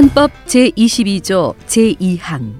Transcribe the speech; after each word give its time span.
헌법 0.00 0.30
제22조 0.46 1.54
제2항 1.66 2.58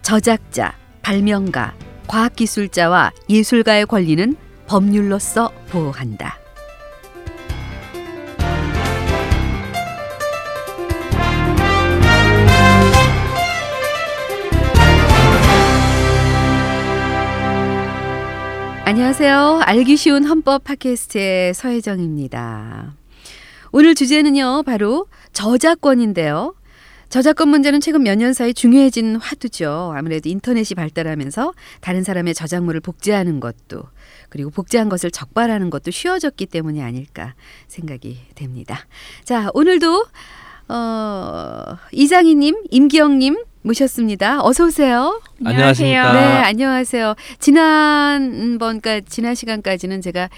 저작자, 0.00 0.74
발명가, 1.02 1.74
과학기술자와 2.06 3.12
예술가의 3.28 3.84
권리는 3.84 4.34
법률로서 4.66 5.52
보호한다. 5.68 6.38
안녕하세요. 18.86 19.60
알기 19.62 19.98
쉬운 19.98 20.24
헌법 20.24 20.64
팟캐스트의 20.64 21.52
서혜정입니다. 21.52 22.94
오늘 23.72 23.94
주제는요, 23.94 24.62
바로 24.62 25.06
저작권인데요. 25.36 26.54
저작권 27.10 27.48
문제는 27.50 27.80
최근 27.80 28.02
몇 28.02 28.16
년 28.16 28.32
사이 28.32 28.54
중요해진 28.54 29.16
화두죠. 29.16 29.92
아무래도 29.94 30.28
인터넷이 30.30 30.74
발달하면서 30.74 31.52
다른 31.80 32.02
사람의 32.02 32.34
저작물을 32.34 32.80
복제하는 32.80 33.38
것도 33.38 33.82
그리고 34.30 34.50
복제한 34.50 34.88
것을 34.88 35.10
적발하는 35.10 35.68
것도 35.70 35.90
쉬워졌기 35.90 36.46
때문이 36.46 36.82
아닐까 36.82 37.34
생각이 37.68 38.18
됩니다. 38.34 38.86
자, 39.24 39.50
오늘도 39.52 40.06
어, 40.68 41.62
이장희님, 41.92 42.64
임기영님 42.70 43.36
모셨습니다. 43.62 44.42
어서 44.42 44.64
오세요. 44.64 45.20
안녕하십니까. 45.44 46.12
네, 46.14 46.18
안녕하세요. 46.44 47.14
지난번, 47.38 48.80
까 48.80 49.00
지난 49.00 49.34
시간까지는 49.34 50.00
제가 50.00 50.28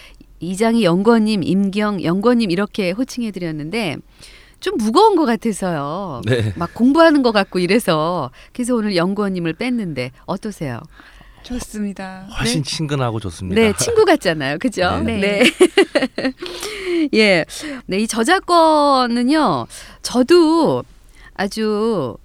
이장희 0.41 0.83
연구원님, 0.85 1.45
임기영 1.45 2.03
연구원님 2.03 2.51
이렇게 2.51 2.91
호칭해드렸는데 2.91 3.97
좀 4.61 4.77
무거운 4.77 5.17
것 5.17 5.25
같아서요. 5.25 6.23
네. 6.25 6.53
막 6.57 6.75
공부하는 6.75 7.23
것 7.23 7.33
같고 7.33 7.59
이래서 7.59 8.31
그래서 8.53 8.75
오늘 8.75 8.97
연구원님을 8.97 9.55
뺐는데 9.55 10.11
어떠세요? 10.27 10.81
좋습니다. 11.43 12.27
훨씬 12.39 12.63
네. 12.63 12.69
친근하고 12.71 13.21
좋습니다. 13.21 13.61
네, 13.61 13.73
친구 13.79 14.05
같잖아요. 14.05 14.59
그죠? 14.59 15.01
네. 15.01 15.19
네. 15.21 15.43
예. 17.15 17.45
네, 17.87 17.99
이 17.99 18.07
저작권은요. 18.07 19.67
저도 20.03 20.85
아주 21.35 22.17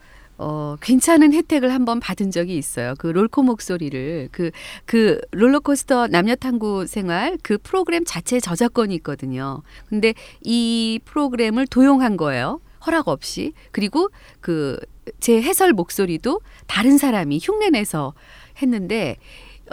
어, 0.44 0.75
괜찮은 0.81 1.33
혜택을 1.33 1.73
한번 1.73 1.99
받은 1.99 2.31
적이 2.31 2.58
있어요. 2.58 2.95
그 2.97 3.08
롤코 3.08 3.44
목소리를 3.44 4.30
그, 4.31 4.52
그 4.86 5.22
롤러코스터 5.31 6.08
남녀탐구 6.08 6.86
생활 6.88 7.38
그 7.41 7.58
프로그램 7.58 8.03
자체에 8.05 8.39
저작권이 8.39 8.94
있거든요. 8.95 9.61
근데 9.88 10.14
이 10.41 10.99
프로그램을 11.05 11.67
도용한 11.67 12.17
거예요. 12.17 12.59
허락 12.86 13.08
없이. 13.08 13.53
그리고 13.71 14.09
그 14.41 14.77
제 15.19 15.41
해설 15.41 15.73
목소리도 15.73 16.41
다른 16.67 16.97
사람이 16.97 17.39
흉내내서 17.41 18.14
했는데 18.61 19.17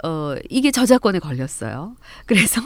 어, 0.03 0.35
이게 0.49 0.71
저작권에 0.71 1.19
걸렸어요. 1.19 1.95
그래서 2.25 2.61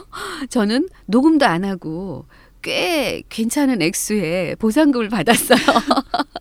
저는 0.49 0.87
녹음도 1.05 1.45
안 1.45 1.65
하고 1.65 2.25
꽤 2.61 3.23
괜찮은 3.29 3.81
액수의 3.81 4.55
보상금을 4.57 5.09
받았어요. 5.09 5.59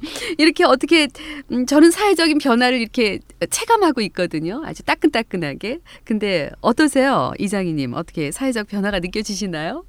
이렇게 0.38 0.64
어떻게 0.64 1.08
음, 1.50 1.66
저는 1.66 1.90
사회적인 1.90 2.38
변화를 2.38 2.80
이렇게 2.80 3.20
체감하고 3.50 4.00
있거든요. 4.02 4.62
아주 4.64 4.82
따끈따끈하게. 4.82 5.78
근데 6.04 6.50
어떠세요, 6.60 7.32
이장희님? 7.38 7.94
어떻게 7.94 8.30
사회적 8.30 8.68
변화가 8.68 9.00
느껴지시나요? 9.00 9.84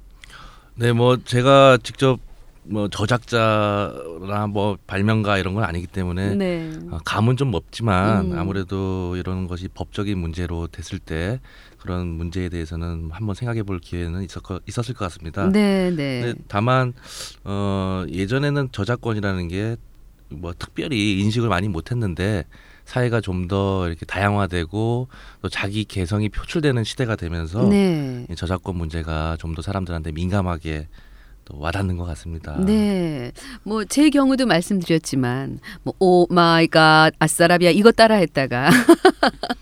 네, 0.76 0.92
뭐 0.92 1.16
제가 1.16 1.78
직접 1.82 2.18
뭐 2.66 2.88
저작자나 2.88 4.46
뭐 4.48 4.78
발명가 4.86 5.38
이런 5.38 5.54
건 5.54 5.64
아니기 5.64 5.86
때문에 5.86 6.34
네. 6.34 6.72
어, 6.90 6.98
감은 7.04 7.36
좀 7.36 7.52
없지만 7.52 8.32
음. 8.32 8.38
아무래도 8.38 9.16
이런 9.16 9.46
것이 9.46 9.68
법적인 9.68 10.16
문제로 10.18 10.66
됐을 10.66 10.98
때 10.98 11.40
그런 11.78 12.06
문제에 12.06 12.48
대해서는 12.48 13.10
한번 13.12 13.34
생각해 13.34 13.62
볼 13.62 13.78
기회는 13.78 14.22
있었, 14.22 14.42
있었을 14.66 14.94
것 14.94 15.04
같습니다. 15.04 15.50
네, 15.50 15.90
네. 15.94 16.32
다만 16.48 16.94
어, 17.44 18.04
예전에는 18.08 18.70
저작권이라는 18.72 19.48
게 19.48 19.76
뭐 20.40 20.52
특별히 20.58 21.20
인식을 21.20 21.48
많이 21.48 21.68
못했는데 21.68 22.44
사회가 22.84 23.20
좀 23.20 23.48
더 23.48 23.86
이렇게 23.88 24.04
다양화되고 24.06 25.08
또 25.42 25.48
자기 25.48 25.84
개성이 25.84 26.28
표출되는 26.28 26.84
시대가 26.84 27.16
되면서 27.16 27.66
네. 27.68 28.26
이 28.30 28.34
저작권 28.36 28.76
문제가 28.76 29.36
좀 29.38 29.54
더 29.54 29.62
사람들한테 29.62 30.12
민감하게 30.12 30.88
또 31.46 31.58
와닿는 31.58 31.98
것 31.98 32.04
같습니다. 32.06 32.56
네. 32.58 33.32
뭐 33.64 33.84
제 33.84 34.08
경우도 34.10 34.46
말씀드렸지만 34.46 35.60
뭐 35.82 36.26
oh 36.30 36.48
my 36.48 36.66
god 36.66 37.12
아싸라비아 37.18 37.70
이거 37.70 37.92
따라 37.92 38.16
했다가 38.16 38.70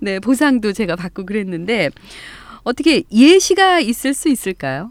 네, 0.00 0.18
보상도 0.20 0.72
제가 0.72 0.96
받고 0.96 1.26
그랬는데 1.26 1.90
어떻게 2.62 3.02
예시가 3.12 3.80
있을 3.80 4.14
수 4.14 4.28
있을까요? 4.28 4.90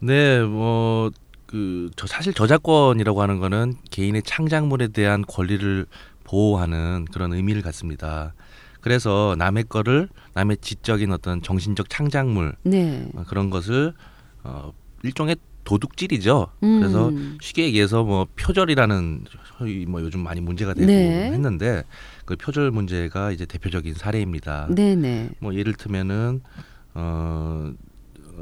네, 0.00 0.40
뭐 0.40 1.10
그 1.52 1.90
저 1.96 2.06
사실 2.06 2.32
저작권이라고 2.32 3.22
하는 3.22 3.38
거는 3.38 3.74
개인의 3.90 4.22
창작물에 4.22 4.88
대한 4.88 5.22
권리를 5.22 5.86
보호하는 6.24 7.04
그런 7.12 7.32
의미를 7.32 7.62
갖습니다. 7.62 8.34
그래서 8.80 9.36
남의 9.38 9.64
거를 9.68 10.08
남의 10.34 10.56
지적인 10.60 11.12
어떤 11.12 11.42
정신적 11.42 11.88
창작물 11.88 12.54
네. 12.64 13.06
어, 13.14 13.24
그런 13.28 13.50
것을 13.50 13.92
어 14.42 14.72
일종의 15.04 15.36
도둑질이죠. 15.64 16.48
음. 16.64 16.80
그래서 16.80 17.12
쉽게 17.40 17.64
얘기해서 17.66 18.02
뭐 18.02 18.26
표절이라는 18.34 19.24
소위 19.58 19.86
뭐 19.86 20.00
요즘 20.02 20.20
많이 20.20 20.40
문제가 20.40 20.74
되고 20.74 20.86
네. 20.86 21.30
했는데 21.30 21.84
그 22.24 22.34
표절 22.34 22.72
문제가 22.72 23.30
이제 23.30 23.46
대표적인 23.46 23.94
사례입니다. 23.94 24.66
네, 24.70 24.96
네. 24.96 25.30
뭐 25.38 25.54
예를 25.54 25.74
들면은 25.74 26.40
어, 26.94 27.72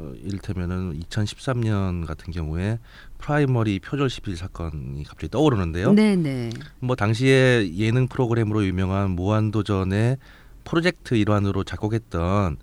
어 0.01 0.13
이를테면은 0.23 0.99
2013년 0.99 2.05
같은 2.05 2.33
경우에 2.33 2.79
프라이머리 3.19 3.79
표절 3.79 4.09
시비 4.09 4.35
사건이 4.35 5.03
갑자기 5.03 5.29
떠오르는데요. 5.29 5.93
네, 5.93 6.15
네. 6.15 6.49
뭐 6.79 6.95
당시에 6.95 7.71
예능 7.75 8.07
프로그램으로 8.07 8.65
유명한 8.65 9.11
무한도전의 9.11 10.17
프로젝트 10.63 11.13
일환으로 11.15 11.63
작곡했던 11.63 12.57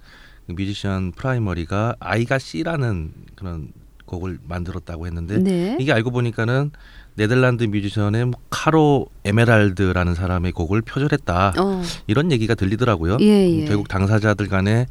그 0.46 0.52
뮤지션 0.52 1.12
프라이머리가 1.12 1.96
I 2.00 2.10
Got 2.10 2.38
C라는 2.38 3.12
그런 3.36 3.72
곡을 4.06 4.38
만들었다고 4.42 5.06
했는데 5.06 5.38
네. 5.38 5.76
이게 5.78 5.92
알고 5.92 6.10
보니까는 6.10 6.72
네덜란드 7.14 7.64
뮤지션의 7.64 8.26
뭐 8.26 8.40
카로 8.48 9.06
에메랄드라는 9.24 10.14
사람의 10.14 10.52
곡을 10.52 10.82
표절했다 10.82 11.54
어. 11.58 11.82
이런 12.06 12.32
얘기가 12.32 12.54
들리더라고요. 12.54 13.18
예, 13.20 13.26
예. 13.26 13.62
음, 13.62 13.66
결국 13.66 13.88
당사자들 13.88 14.48
간에 14.48 14.86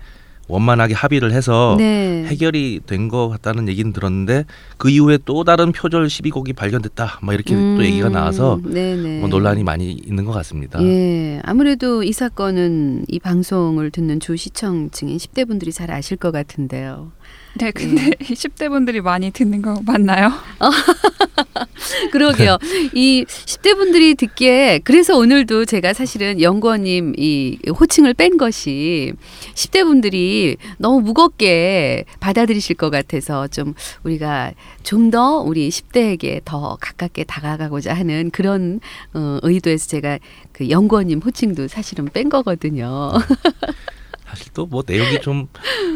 원만하게 0.47 0.93
합의를 0.93 1.31
해서 1.33 1.75
네. 1.77 2.23
해결이 2.25 2.81
된 2.85 3.07
것 3.07 3.29
같다는 3.29 3.69
얘기는 3.69 3.93
들었는데 3.93 4.43
그 4.77 4.89
이후에 4.89 5.17
또 5.23 5.43
다른 5.45 5.71
표절 5.71 6.07
12곡이 6.07 6.55
발견됐다. 6.55 7.19
막 7.21 7.33
이렇게 7.33 7.53
음, 7.53 7.75
또 7.77 7.85
얘기가 7.85 8.09
나와서 8.09 8.59
네네. 8.65 9.19
뭐 9.19 9.29
논란이 9.29 9.63
많이 9.63 9.91
있는 9.91 10.25
것 10.25 10.31
같습니다. 10.33 10.81
예, 10.83 11.39
아무래도 11.43 12.03
이 12.03 12.11
사건은 12.11 13.05
이 13.07 13.19
방송을 13.19 13.91
듣는 13.91 14.19
주 14.19 14.35
시청층인 14.35 15.17
10대 15.17 15.47
분들이 15.47 15.71
잘 15.71 15.89
아실 15.91 16.17
것 16.17 16.31
같은데요. 16.31 17.11
네, 17.55 17.71
근데 17.71 18.11
10대 18.21 18.69
분들이 18.69 19.01
많이 19.01 19.31
듣는 19.31 19.61
거 19.63 19.81
맞나요? 19.85 20.31
그러게요. 22.11 22.57
이 22.93 23.25
10대 23.27 23.75
분들이 23.75 24.13
듣기에 24.15 24.81
그래서 24.83 25.17
오늘도 25.17 25.65
제가 25.65 25.93
사실은 25.93 26.39
연구원님 26.41 27.13
이 27.17 27.57
호칭을 27.67 28.13
뺀 28.13 28.37
것이 28.37 29.13
10대 29.55 29.83
분들이 29.85 30.57
너무 30.77 31.01
무겁게 31.01 32.05
받아들이실 32.19 32.75
것 32.75 32.89
같아서 32.91 33.47
좀 33.47 33.73
우리가 34.03 34.53
좀 34.83 35.07
더 35.07 35.37
우리 35.39 35.69
10대에게 35.69 36.41
더 36.43 36.77
가깝게 36.81 37.23
다가가고자 37.23 37.93
하는 37.93 38.29
그런 38.29 38.81
어, 39.13 39.39
의도에서 39.41 39.87
제가 39.87 40.19
그 40.51 40.69
연구원님 40.69 41.19
호칭도 41.23 41.69
사실은 41.69 42.09
뺀 42.11 42.27
거거든요. 42.29 43.13
사실 44.27 44.51
또 44.53 44.65
뭐 44.69 44.83
내용이 44.85 45.21
좀 45.21 45.47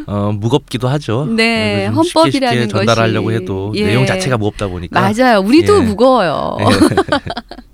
어, 0.08 0.32
무겁기도 0.32 0.88
하죠. 0.88 1.26
네, 1.26 1.86
좀 1.94 2.04
쉽게 2.04 2.20
헌법이라는 2.20 2.62
쉽게 2.64 2.72
전달하려고 2.72 3.28
것이. 3.28 3.38
해도 3.42 3.74
예. 3.76 3.86
내용 3.88 4.06
자체가 4.06 4.38
무겁다 4.38 4.68
보니까 4.68 5.00
맞아요. 5.00 5.40
우리도 5.40 5.78
예. 5.78 5.82
무거워요. 5.86 6.58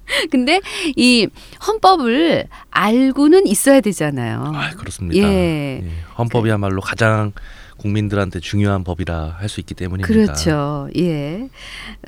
근데 0.31 0.61
이 0.95 1.27
헌법을 1.67 2.47
알고는 2.71 3.45
있어야 3.47 3.81
되잖아요. 3.81 4.51
아, 4.55 4.71
그렇습니다. 4.71 5.27
예. 5.27 5.81
예, 5.83 5.89
헌법이야말로 6.17 6.81
가장 6.81 7.33
국민들한테 7.77 8.39
중요한 8.39 8.83
법이라 8.83 9.35
할 9.37 9.49
수 9.49 9.59
있기 9.59 9.75
때문입니다. 9.75 10.07
그렇죠. 10.07 10.89
예. 10.97 11.47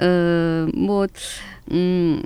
어, 0.01 0.67
뭐, 0.73 1.05
음, 1.71 2.23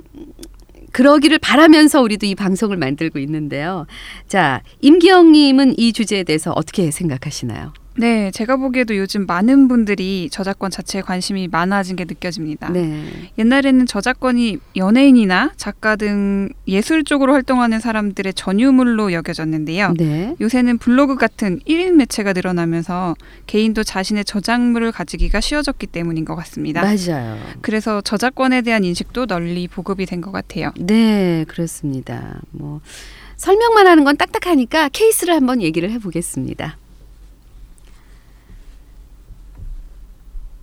그러기를 0.94 1.38
바라면서 1.40 2.00
우리도 2.00 2.24
이 2.24 2.34
방송을 2.36 2.76
만들고 2.76 3.18
있는데요. 3.18 3.86
자, 4.28 4.62
임기영 4.80 5.32
님은 5.32 5.74
이 5.76 5.92
주제에 5.92 6.22
대해서 6.22 6.52
어떻게 6.52 6.90
생각하시나요? 6.92 7.72
네, 7.96 8.32
제가 8.32 8.56
보기에도 8.56 8.96
요즘 8.96 9.24
많은 9.26 9.68
분들이 9.68 10.28
저작권 10.30 10.70
자체에 10.72 11.00
관심이 11.00 11.46
많아진 11.46 11.94
게 11.94 12.04
느껴집니다. 12.04 12.70
네. 12.70 13.04
옛날에는 13.38 13.86
저작권이 13.86 14.58
연예인이나 14.74 15.52
작가 15.56 15.94
등 15.94 16.48
예술 16.66 17.04
쪽으로 17.04 17.32
활동하는 17.34 17.78
사람들의 17.78 18.34
전유물로 18.34 19.12
여겨졌는데요. 19.12 19.94
네. 19.96 20.34
요새는 20.40 20.78
블로그 20.78 21.14
같은 21.14 21.60
1인 21.68 21.92
매체가 21.92 22.32
늘어나면서 22.32 23.14
개인도 23.46 23.84
자신의 23.84 24.24
저작물을 24.24 24.90
가지기가 24.90 25.40
쉬워졌기 25.40 25.86
때문인 25.86 26.24
것 26.24 26.34
같습니다. 26.34 26.82
맞아요. 26.82 27.38
그래서 27.60 28.00
저작권에 28.00 28.62
대한 28.62 28.82
인식도 28.82 29.26
널리 29.26 29.68
보급이 29.68 30.06
된 30.06 30.24
것 30.24 30.32
같아요. 30.32 30.72
네, 30.80 31.44
그렇습니다. 31.48 32.40
뭐 32.50 32.80
설명만 33.36 33.86
하는 33.86 34.04
건 34.04 34.16
딱딱하니까 34.16 34.88
케이스를 34.90 35.34
한번 35.34 35.60
얘기를 35.60 35.90
해보겠습니다. 35.90 36.78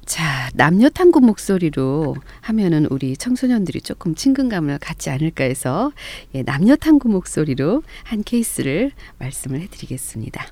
자, 0.05 0.49
남녀 0.55 0.89
탐구 0.89 1.21
목소리로 1.21 2.15
하면은 2.41 2.85
우리 2.89 3.15
청소년들이 3.15 3.81
조금 3.81 4.15
친근감을 4.15 4.79
갖지 4.79 5.09
않을까 5.09 5.43
해서 5.43 5.91
예, 6.33 6.43
남녀 6.43 6.75
탐구 6.75 7.07
목소리로 7.07 7.83
한 8.03 8.23
케이스를 8.23 8.91
말씀을 9.19 9.61
해드리겠습니다. 9.61 10.47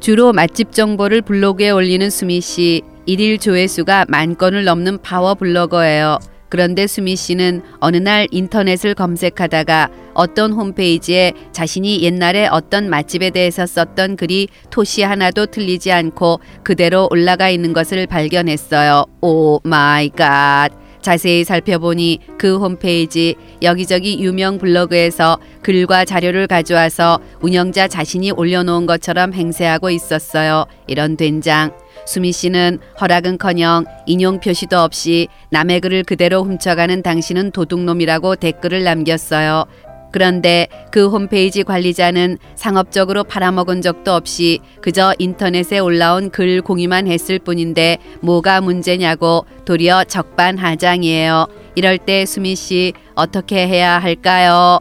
주로 0.00 0.32
맛집 0.32 0.72
정보를 0.72 1.22
블로그에 1.22 1.70
올리는 1.70 2.08
수미 2.08 2.40
씨. 2.40 2.82
일일 3.06 3.38
조회수가 3.38 4.06
만 4.08 4.36
건을 4.36 4.64
넘는 4.64 4.98
파워 4.98 5.34
블로거예요. 5.34 6.18
그런데 6.48 6.86
수미 6.86 7.16
씨는 7.16 7.62
어느 7.80 7.96
날 7.96 8.26
인터넷을 8.30 8.94
검색하다가 8.94 9.90
어떤 10.14 10.52
홈페이지에 10.52 11.32
자신이 11.52 12.02
옛날에 12.02 12.48
어떤 12.48 12.88
맛집에 12.88 13.30
대해서 13.30 13.66
썼던 13.66 14.16
글이 14.16 14.48
토시 14.70 15.02
하나도 15.02 15.46
틀리지 15.46 15.92
않고 15.92 16.40
그대로 16.62 17.08
올라가 17.10 17.50
있는 17.50 17.72
것을 17.72 18.06
발견했어요. 18.06 19.04
Oh 19.20 19.60
my 19.62 20.08
god. 20.08 20.70
자세히 21.00 21.44
살펴보니 21.44 22.18
그 22.36 22.58
홈페이지 22.58 23.36
여기저기 23.62 24.20
유명 24.20 24.58
블로그에서 24.58 25.38
글과 25.62 26.04
자료를 26.04 26.46
가져와서 26.46 27.20
운영자 27.40 27.88
자신이 27.88 28.32
올려놓은 28.32 28.86
것처럼 28.86 29.32
행세하고 29.32 29.90
있었어요. 29.90 30.66
이런 30.86 31.16
된장. 31.16 31.72
수미 32.08 32.32
씨는 32.32 32.78
허락은커녕 32.98 33.84
인용 34.06 34.40
표시도 34.40 34.78
없이 34.78 35.28
남의 35.50 35.80
글을 35.82 36.04
그대로 36.04 36.42
훔쳐가는 36.42 37.02
당신은 37.02 37.50
도둑놈이라고 37.50 38.36
댓글을 38.36 38.82
남겼어요. 38.82 39.66
그런데 40.10 40.68
그 40.90 41.10
홈페이지 41.10 41.62
관리자는 41.62 42.38
상업적으로 42.54 43.24
팔아먹은 43.24 43.82
적도 43.82 44.14
없이 44.14 44.60
그저 44.80 45.12
인터넷에 45.18 45.80
올라온 45.80 46.30
글 46.30 46.62
공유만 46.62 47.06
했을 47.08 47.38
뿐인데 47.38 47.98
뭐가 48.22 48.62
문제냐고 48.62 49.44
도리어 49.66 50.04
적반하장이에요. 50.04 51.46
이럴 51.74 51.98
때 51.98 52.24
수미 52.24 52.56
씨 52.56 52.94
어떻게 53.16 53.68
해야 53.68 53.98
할까요? 53.98 54.78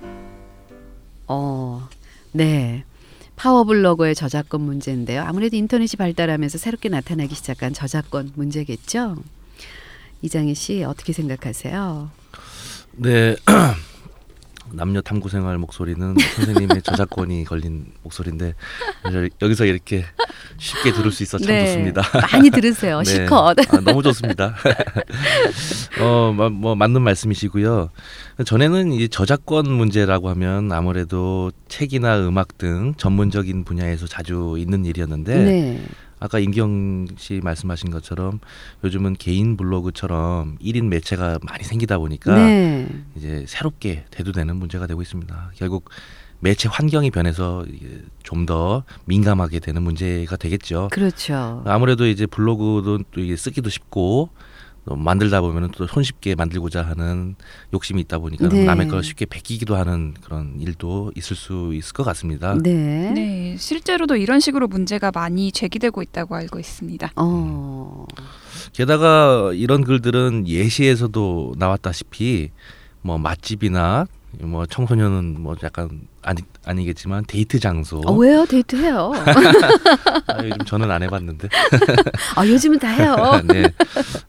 어, 1.28 1.90
네. 2.32 2.86
파워블로거의 3.38 4.16
저작권 4.16 4.62
문제인데요. 4.62 5.24
아무래도 5.24 5.56
인터넷이 5.56 5.96
발달하면서 5.98 6.58
새롭게 6.58 6.90
나타나기 6.90 7.36
시작한 7.36 7.74
저작권 7.74 8.34
문제겠죠. 8.36 9.16
이장희 10.22 10.56
씨 10.56 10.84
어떻게 10.84 11.14
생각하세요? 11.14 12.10
네. 12.94 13.36
남녀 14.72 15.02
탐구 15.02 15.30
생활 15.30 15.58
목소리는 15.58 16.16
선생님의 16.36 16.82
저작권이 16.84 17.44
걸린 17.46 17.86
목소리인데 18.04 18.54
여기서 19.42 19.66
이렇게 19.66 20.06
쉽게 20.58 20.92
들을 20.94 21.12
수 21.12 21.24
있어 21.24 21.38
참 21.38 21.48
네, 21.48 21.66
좋습니다. 21.68 22.04
많이 22.32 22.50
들으세요. 22.50 23.00
네. 23.04 23.06
실컷. 23.06 23.56
아, 23.60 23.80
너무 23.82 24.04
좋습니다. 24.04 24.56
어, 26.02 26.34
뭐, 26.36 26.50
뭐 26.50 26.76
맞는 26.76 27.02
말씀이시고요. 27.02 27.90
전에는 28.46 28.92
이 28.94 29.10
저작권 29.10 29.72
문제라고 29.72 30.30
하면 30.30 30.72
아무래도 30.72 31.52
책이나 31.68 32.20
음악 32.20 32.58
등 32.58 32.94
전문적인 32.98 33.64
분야에서 33.64 34.08
자주 34.08 34.56
있는 34.58 34.86
일이었는데 34.86 35.44
네. 35.44 35.86
아까 36.20 36.40
임경 36.40 37.08
씨 37.18 37.42
말씀하신 37.44 37.92
것처럼 37.92 38.40
요즘은 38.84 39.16
개인 39.18 39.58
블로그처럼 39.58 40.58
1인 40.60 40.86
매체가 40.86 41.40
많이 41.44 41.64
생기다 41.64 41.98
보니까 42.00 42.36
네. 42.36 42.88
이제 43.16 43.46
새롭게 43.48 44.06
대두되는 44.12 44.56
문제가 44.56 44.88
되고 44.88 45.02
있습니다. 45.02 45.52
결국 45.56 45.90
매체 46.40 46.70
환경이 46.70 47.12
변해서 47.12 47.66
좀 48.24 48.46
더 48.46 48.84
민감하게 49.06 49.60
되는 49.60 49.82
문제가 49.84 50.38
되겠죠. 50.38 50.88
그렇죠. 50.92 51.64
아무래도 51.66 52.08
이제 52.08 52.26
블로그도 52.26 53.00
또 53.12 53.20
이게 53.20 53.36
쓰기도 53.36 53.70
쉽고 53.70 54.30
또 54.30 54.47
만들다 54.96 55.42
보면은 55.42 55.70
또 55.76 55.86
손쉽게 55.88 56.36
만들고자 56.36 56.82
하는 56.84 57.36
욕심이 57.74 58.02
있다 58.02 58.20
보니까 58.20 58.48
네. 58.50 58.64
남의 58.64 58.88
걸 58.88 59.04
쉽게 59.04 59.26
베끼기도 59.26 59.76
하는 59.76 60.14
그런 60.22 60.56
일도 60.60 61.12
있을 61.16 61.36
수 61.36 61.74
있을 61.74 61.94
것 61.94 62.04
같습니다. 62.04 62.56
네. 62.62 63.12
네, 63.12 63.56
실제로도 63.58 64.16
이런 64.16 64.40
식으로 64.40 64.68
문제가 64.68 65.12
많이 65.14 65.52
제기되고 65.52 66.02
있다고 66.02 66.36
알고 66.36 66.60
있습니다. 66.60 67.12
어. 67.16 68.06
게다가 68.74 69.52
이런 69.54 69.84
글들은 69.84 70.48
예시에서도 70.48 71.56
나왔다시피 71.58 72.52
뭐 73.02 73.18
맛집이나 73.18 74.06
뭐 74.40 74.66
청소년은 74.66 75.42
뭐 75.42 75.56
약간 75.64 76.08
아니 76.28 76.42
아니겠지만 76.66 77.24
데이트 77.26 77.58
장소. 77.60 78.02
어, 78.06 78.12
왜요? 78.14 78.46
데이트 78.46 78.76
해요. 78.76 79.14
아, 80.28 80.44
요즘 80.44 80.58
저는 80.66 80.92
안 80.92 81.02
해봤는데. 81.02 81.48
아, 82.36 82.46
요즘은 82.46 82.80
다 82.80 82.90
해요. 82.90 83.16
네. 83.48 83.72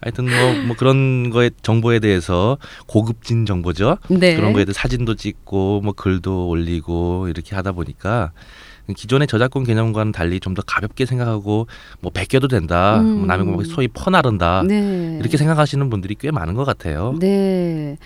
하여튼 0.00 0.26
뭐, 0.26 0.66
뭐 0.68 0.76
그런 0.76 1.30
거에 1.30 1.50
정보에 1.62 1.98
대해서 1.98 2.56
고급진 2.86 3.46
정보죠. 3.46 3.98
네. 4.08 4.36
그런 4.36 4.52
거에 4.52 4.64
대해 4.64 4.72
사진도 4.72 5.16
찍고 5.16 5.80
뭐 5.82 5.92
글도 5.92 6.48
올리고 6.48 7.26
이렇게 7.28 7.56
하다 7.56 7.72
보니까 7.72 8.30
기존의 8.96 9.26
저작권 9.26 9.64
개념과는 9.64 10.12
달리 10.12 10.38
좀 10.40 10.54
더 10.54 10.62
가볍게 10.62 11.04
생각하고 11.04 11.66
뭐 12.00 12.12
베껴도 12.12 12.46
된다. 12.46 13.00
음. 13.00 13.18
뭐 13.18 13.26
남의 13.26 13.56
거 13.56 13.64
소위 13.64 13.88
퍼나른다. 13.88 14.62
네. 14.66 15.18
이렇게 15.20 15.36
생각하시는 15.36 15.90
분들이 15.90 16.14
꽤 16.18 16.30
많은 16.30 16.54
것 16.54 16.64
같아요. 16.64 17.14
네. 17.18 17.98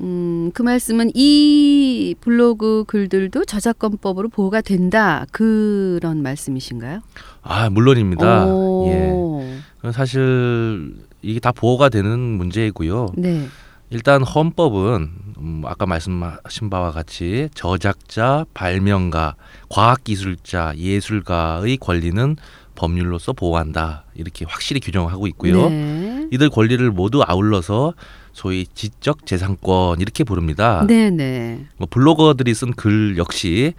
음, 0.00 0.50
그 0.54 0.62
말씀은 0.62 1.10
이 1.14 2.14
블로그 2.20 2.84
글들도 2.86 3.44
저작권법으로 3.44 4.28
보호가 4.28 4.60
된다. 4.60 5.26
그런 5.32 6.22
말씀이신가요? 6.22 7.00
아 7.42 7.70
물론입니다. 7.70 8.46
오. 8.46 8.88
예. 8.88 9.90
사실 9.92 10.94
이게 11.22 11.40
다 11.40 11.52
보호가 11.52 11.88
되는 11.88 12.18
문제이고요. 12.18 13.08
네. 13.16 13.46
일단 13.90 14.22
헌법은 14.22 15.10
음, 15.38 15.62
아까 15.64 15.86
말씀하신 15.86 16.68
바와 16.70 16.90
같이 16.90 17.48
저작자, 17.54 18.44
발명가, 18.52 19.34
과학기술자, 19.70 20.74
예술가의 20.76 21.78
권리는 21.78 22.36
법률로서 22.74 23.32
보호한다 23.32 24.04
이렇게 24.14 24.44
확실히 24.46 24.80
규정하고 24.80 25.26
있고요. 25.28 25.68
네. 25.68 26.28
이들 26.30 26.50
권리를 26.50 26.88
모두 26.90 27.22
아울러서 27.26 27.94
소위 28.38 28.66
지적 28.72 29.26
재산권 29.26 30.00
이렇게 30.00 30.22
부릅니다. 30.22 30.84
네, 30.86 31.10
네. 31.10 31.66
뭐 31.76 31.88
블로거들이 31.90 32.54
쓴 32.54 32.72
글 32.72 33.16
역시 33.18 33.74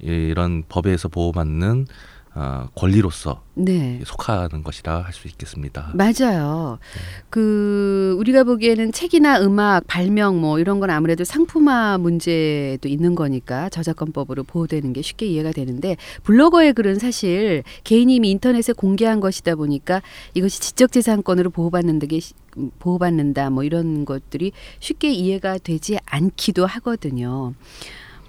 이런 0.00 0.64
법에서 0.68 1.08
보호받는 1.08 1.86
어, 2.34 2.68
권리로서 2.74 3.42
네. 3.54 4.00
속하는 4.04 4.62
것이라 4.62 5.02
할 5.02 5.12
수 5.12 5.28
있겠습니다. 5.28 5.92
맞아요. 5.94 6.78
그 7.28 8.16
우리가 8.18 8.44
보기에는 8.44 8.92
책이나 8.92 9.40
음악, 9.42 9.86
발명 9.86 10.40
뭐 10.40 10.58
이런 10.58 10.80
건 10.80 10.88
아무래도 10.88 11.22
상품화 11.24 11.98
문제도 11.98 12.88
있는 12.88 13.14
거니까 13.14 13.68
저작권법으로 13.68 14.44
보호되는 14.44 14.94
게 14.94 15.02
쉽게 15.02 15.26
이해가 15.26 15.52
되는데 15.52 15.96
블로거의 16.22 16.72
글은 16.72 16.98
사실 16.98 17.62
개인이 17.84 18.14
이미 18.14 18.30
인터넷에 18.30 18.72
공개한 18.72 19.20
것이다 19.20 19.54
보니까 19.54 20.00
이것이 20.32 20.60
지적재산권으로 20.60 21.50
보호받는다 21.50 22.06
게 22.06 22.20
보호받는다 22.78 23.50
뭐 23.50 23.64
이런 23.64 24.06
것들이 24.06 24.52
쉽게 24.80 25.12
이해가 25.12 25.58
되지 25.58 25.98
않기도 26.06 26.64
하거든요. 26.64 27.52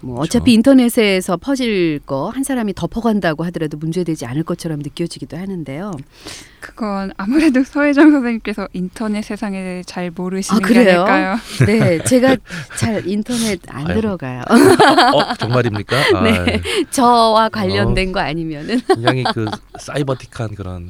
뭐 0.04 0.16
그렇죠. 0.18 0.38
어차피 0.38 0.54
인터넷에서 0.54 1.38
퍼질 1.38 2.00
거 2.06 2.30
한 2.34 2.44
사람이 2.44 2.74
덮어간다고 2.74 3.44
하더라도 3.46 3.78
문제되지 3.78 4.26
않을 4.26 4.44
것처럼 4.44 4.80
느껴지기도 4.80 5.38
하는데요. 5.38 5.92
그건 6.60 7.12
아무래도 7.18 7.64
서혜정 7.64 8.12
선생님께서 8.12 8.68
인터넷 8.74 9.22
세상에 9.22 9.82
잘 9.86 10.12
모르시는 10.12 10.64
아, 10.64 10.68
게 10.68 10.74
그래요? 10.74 11.04
아닐까요? 11.04 11.38
네, 11.68 12.04
제가 12.04 12.38
잘 12.78 13.06
인터넷 13.08 13.60
안 13.68 13.88
아유. 13.88 13.96
들어가요. 13.96 14.42
어 15.14 15.34
정말입니까? 15.36 15.96
아, 16.16 16.22
네. 16.24 16.62
저와 16.92 17.50
관련된 17.50 18.12
거 18.12 18.20
아니면은 18.20 18.80
굉장히 18.88 19.24
그 19.34 19.46
사이버틱한 19.80 20.56
그런 20.56 20.90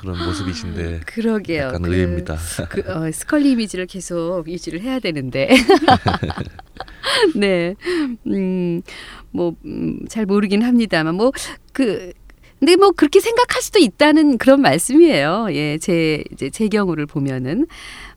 그런 0.00 0.24
모습이신데 0.24 1.00
그러게요. 1.06 1.62
약간 1.64 1.82
그- 1.82 1.92
의외입니다. 1.94 2.36
그 2.68 2.80
어, 2.90 3.10
스컬리 3.12 3.52
이미지를 3.52 3.86
계속 3.86 4.44
유지를 4.48 4.80
해야 4.80 4.98
되는데. 4.98 5.48
네. 7.34 7.74
음, 8.26 8.82
뭐, 9.30 9.54
음, 9.64 10.00
잘 10.08 10.26
모르긴 10.26 10.62
합니다만, 10.62 11.14
뭐, 11.14 11.32
그, 11.72 12.12
근데 12.62 12.76
뭐 12.76 12.92
그렇게 12.92 13.18
생각할 13.18 13.60
수도 13.60 13.80
있다는 13.80 14.38
그런 14.38 14.60
말씀이에요. 14.60 15.48
예, 15.50 15.78
제 15.78 16.22
이제 16.32 16.48
제 16.48 16.68
경우를 16.68 17.06
보면은 17.06 17.66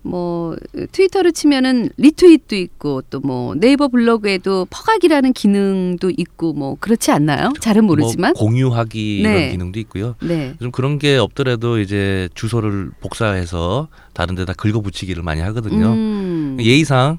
뭐 0.04 0.56
트위터로 0.92 1.32
치면은 1.32 1.90
리트윗도 1.98 2.56
있고 2.56 3.02
또 3.10 3.26
뭐 3.26 3.56
네이버 3.56 3.88
블로그에도 3.88 4.68
퍼각이라는 4.70 5.34
기능도 5.34 6.12
있고 6.16 6.54
뭐 6.54 6.78
그렇지 6.80 7.10
않나요? 7.10 7.54
잘은 7.60 7.86
모르지만. 7.86 8.34
뭐 8.38 8.46
공유하기 8.48 9.22
네. 9.24 9.30
이런 9.38 9.52
기능도 9.52 9.80
있고요. 9.80 10.16
네. 10.22 10.54
좀 10.62 10.70
그런 10.70 11.00
게 11.00 11.18
없더라도 11.18 11.80
이제 11.80 12.30
주소를 12.36 12.92
복사해서 13.02 13.88
다른 14.14 14.36
데다 14.36 14.54
긁어붙이기를 14.54 15.24
많이 15.24 15.42
하거든요. 15.42 15.88
음. 15.88 16.58
예의상 16.62 17.18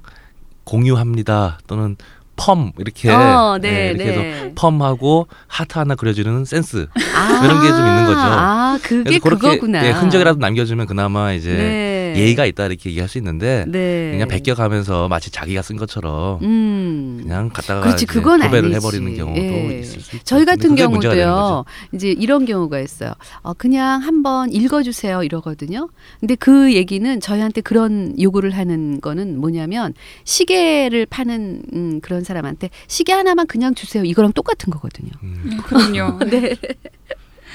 공유합니다 0.62 1.58
또는 1.66 1.96
펌 2.36 2.72
이렇게 2.78 3.10
어, 3.10 3.58
네, 3.60 3.70
네, 3.70 3.86
이렇게 3.90 4.04
네. 4.04 4.32
해서 4.32 4.50
펌하고 4.54 5.26
하트 5.46 5.78
하나 5.78 5.94
그려주는 5.94 6.44
센스 6.44 6.86
아, 7.14 7.40
그런 7.40 7.62
게 7.62 7.68
좀 7.68 7.78
있는 7.86 8.06
거죠. 8.06 8.20
아, 8.20 8.78
그게 8.82 9.18
그렇게 9.18 9.48
그거구나. 9.50 9.84
예, 9.86 9.90
흔적이라도 9.90 10.38
남겨주면 10.38 10.86
그나마 10.86 11.32
이제 11.32 11.52
네. 11.52 11.95
예의가 12.16 12.46
있다 12.46 12.66
이렇게 12.66 12.90
얘기할 12.90 13.08
수 13.08 13.18
있는데 13.18 13.64
네. 13.68 14.10
그냥 14.12 14.28
베껴가면서 14.28 15.08
마치 15.08 15.30
자기가 15.30 15.62
쓴 15.62 15.76
것처럼 15.76 16.42
음. 16.42 17.20
그냥 17.22 17.48
갖다가 17.50 17.80
그렇지, 17.82 18.06
그건 18.06 18.40
도배를 18.40 18.70
아니지. 18.70 18.76
해버리는 18.76 19.16
경우도 19.16 19.40
예. 19.40 19.78
있을 19.80 20.00
수 20.00 20.16
있죠. 20.16 20.24
저희 20.24 20.44
같은 20.44 20.74
경우도요. 20.74 21.64
이제 21.92 22.10
이런 22.10 22.44
경우가 22.44 22.80
있어요. 22.80 23.12
어, 23.42 23.52
그냥 23.54 24.00
한번 24.02 24.52
읽어주세요 24.52 25.22
이러거든요. 25.22 25.88
근데 26.20 26.34
그 26.34 26.72
얘기는 26.74 27.20
저희한테 27.20 27.60
그런 27.60 28.14
요구를 28.20 28.50
하는 28.52 29.00
거는 29.00 29.38
뭐냐면 29.40 29.94
시계를 30.24 31.06
파는 31.06 31.62
음, 31.72 32.00
그런 32.00 32.24
사람한테 32.24 32.70
시계 32.88 33.12
하나만 33.12 33.46
그냥 33.46 33.74
주세요. 33.74 34.04
이거랑 34.04 34.32
똑같은 34.32 34.70
거거든요. 34.72 35.10
음. 35.22 35.42
음, 35.44 35.56
그럼요. 35.62 36.18
네. 36.30 36.56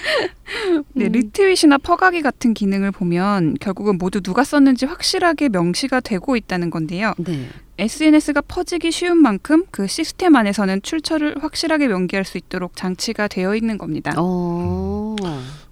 네, 0.94 1.06
음. 1.06 1.12
리트윗이나 1.12 1.78
퍼가기 1.78 2.22
같은 2.22 2.54
기능을 2.54 2.92
보면 2.92 3.56
결국은 3.60 3.98
모두 3.98 4.22
누가 4.22 4.44
썼는지 4.44 4.86
확실하게 4.86 5.50
명시가 5.50 6.00
되고 6.02 6.36
있다는 6.36 6.70
건데요. 6.70 7.14
네. 7.18 7.48
SNS가 7.78 8.42
퍼지기 8.42 8.92
쉬운 8.92 9.18
만큼 9.18 9.64
그 9.72 9.88
시스템 9.88 10.36
안에서는 10.36 10.82
출처를 10.84 11.36
확실하게 11.42 11.88
명기할 11.88 12.26
수 12.26 12.38
있도록 12.38 12.76
장치가 12.76 13.28
되어 13.28 13.56
있는 13.56 13.78
겁니다. 13.78 14.14
어. 14.18 15.16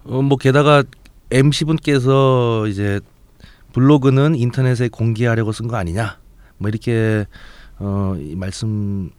어, 0.05 0.21
뭐 0.21 0.38
게다가 0.38 0.83
MC 1.31 1.65
분께서 1.65 2.65
이제 2.67 3.00
블로그는 3.74 4.36
인터넷에 4.36 4.89
공개하려고 4.89 5.51
쓴 5.51 5.67
거 5.67 5.75
아니냐 5.75 6.17
뭐 6.57 6.69
이렇게 6.69 7.25
어, 7.77 8.15
이 8.19 8.36
말씀 8.36 9.12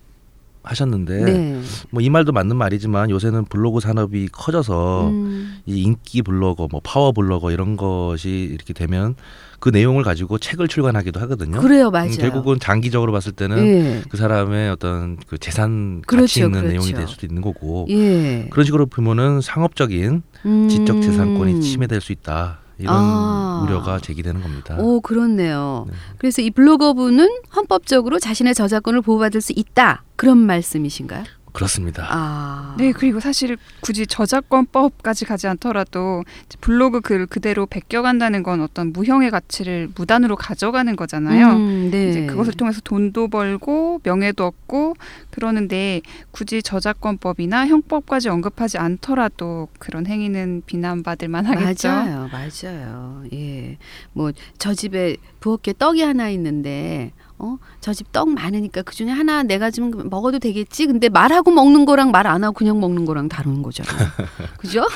하셨는데 0.62 1.24
네. 1.24 1.60
뭐이 1.90 2.10
말도 2.10 2.32
맞는 2.32 2.56
말이지만 2.56 3.10
요새는 3.10 3.46
블로그 3.46 3.80
산업이 3.80 4.28
커져서 4.30 5.08
음. 5.08 5.58
이 5.66 5.82
인기 5.82 6.22
블로거, 6.22 6.68
뭐 6.70 6.80
파워 6.82 7.12
블로거 7.12 7.50
이런 7.50 7.76
것이 7.76 8.48
이렇게 8.52 8.72
되면 8.72 9.14
그 9.58 9.68
내용을 9.68 10.02
가지고 10.02 10.38
책을 10.38 10.68
출간하기도 10.68 11.20
하거든요. 11.20 11.60
그래요, 11.60 11.90
맞아요. 11.90 12.10
음, 12.10 12.16
결국은 12.16 12.58
장기적으로 12.58 13.12
봤을 13.12 13.32
때는 13.32 13.66
예. 13.66 14.02
그 14.08 14.16
사람의 14.16 14.70
어떤 14.70 15.18
그 15.26 15.36
재산 15.38 16.02
가치 16.06 16.16
그렇죠, 16.16 16.40
있는 16.40 16.60
그렇죠. 16.60 16.68
내용이 16.68 16.92
될 16.92 17.06
수도 17.06 17.26
있는 17.26 17.42
거고 17.42 17.86
예. 17.90 18.46
그런 18.50 18.64
식으로 18.64 18.86
보면은 18.86 19.42
상업적인 19.42 20.22
지적 20.70 20.96
음. 20.96 21.02
재산권이 21.02 21.60
침해될 21.60 22.00
수 22.00 22.12
있다 22.12 22.59
이런 22.80 22.94
아. 22.96 23.62
우려가 23.64 23.98
제기되는 23.98 24.40
겁니다. 24.42 24.76
오, 24.78 25.00
그렇네요. 25.00 25.86
네. 25.88 25.94
그래서 26.18 26.42
이 26.42 26.50
블로거분은 26.50 27.28
헌법적으로 27.54 28.18
자신의 28.18 28.54
저작권을 28.54 29.02
보호받을 29.02 29.40
수 29.40 29.52
있다. 29.54 30.04
그런 30.16 30.38
말씀이신가요? 30.38 31.24
그렇습니다. 31.60 32.06
아. 32.08 32.74
네, 32.78 32.90
그리고 32.92 33.20
사실 33.20 33.58
굳이 33.80 34.06
저작권법까지 34.06 35.26
가지 35.26 35.46
않더라도 35.46 36.24
블로그 36.62 37.02
글 37.02 37.26
그대로 37.26 37.66
베껴간다는 37.66 38.42
건 38.42 38.62
어떤 38.62 38.94
무형의 38.94 39.30
가치를 39.30 39.90
무단으로 39.94 40.36
가져가는 40.36 40.96
거잖아요. 40.96 41.50
음, 41.50 41.90
네. 41.90 42.08
이제 42.08 42.26
그것을 42.26 42.54
통해서 42.54 42.80
돈도 42.82 43.28
벌고 43.28 44.00
명예도 44.02 44.46
얻고 44.46 44.94
그러는데 45.30 46.00
굳이 46.30 46.62
저작권법이나 46.62 47.66
형법까지 47.66 48.30
언급하지 48.30 48.78
않더라도 48.78 49.68
그런 49.78 50.06
행위는 50.06 50.62
비난받을 50.64 51.28
만하겠죠. 51.28 51.88
맞아요, 51.88 52.30
맞아요. 52.32 53.22
예, 53.34 53.76
뭐 54.14 54.32
저 54.58 54.74
집에 54.74 55.16
부엌에 55.40 55.74
떡이 55.78 56.02
하나 56.02 56.28
있는데, 56.30 57.12
어, 57.40 57.56
저 57.80 57.92
집 57.92 58.12
떡 58.12 58.28
많으니까 58.30 58.82
그 58.82 58.94
중에 58.94 59.08
하나 59.10 59.42
내가 59.42 59.70
좀 59.70 59.90
먹어도 60.10 60.38
되겠지. 60.38 60.86
근데 60.86 61.08
말하고 61.08 61.50
먹는 61.50 61.84
거랑 61.86 62.10
말 62.10 62.26
안 62.26 62.44
하고 62.44 62.54
그냥 62.54 62.80
먹는 62.80 63.04
거랑 63.06 63.28
다른 63.28 63.62
거잖아요. 63.62 64.08
그죠? 64.58 64.86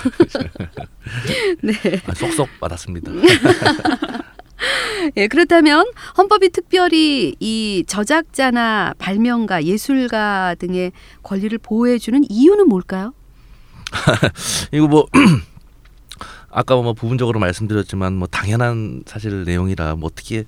네. 1.62 1.72
아, 2.06 2.14
쏙쏙 2.14 2.48
받았습니다. 2.60 3.10
예, 5.16 5.26
그렇다면 5.28 5.84
헌법이 6.16 6.50
특별히 6.50 7.34
이 7.40 7.84
저작자나 7.86 8.94
발명가, 8.98 9.64
예술가 9.64 10.54
등의 10.58 10.92
권리를 11.22 11.56
보호해 11.58 11.98
주는 11.98 12.22
이유는 12.28 12.68
뭘까요? 12.68 13.12
이거 14.72 14.86
뭐 14.88 15.06
아까 16.50 16.76
뭐 16.76 16.92
부분적으로 16.94 17.40
말씀드렸지만 17.40 18.14
뭐 18.14 18.26
당연한 18.28 19.02
사실 19.06 19.44
내용이라 19.44 19.96
뭐 19.96 20.08
어떻게 20.10 20.44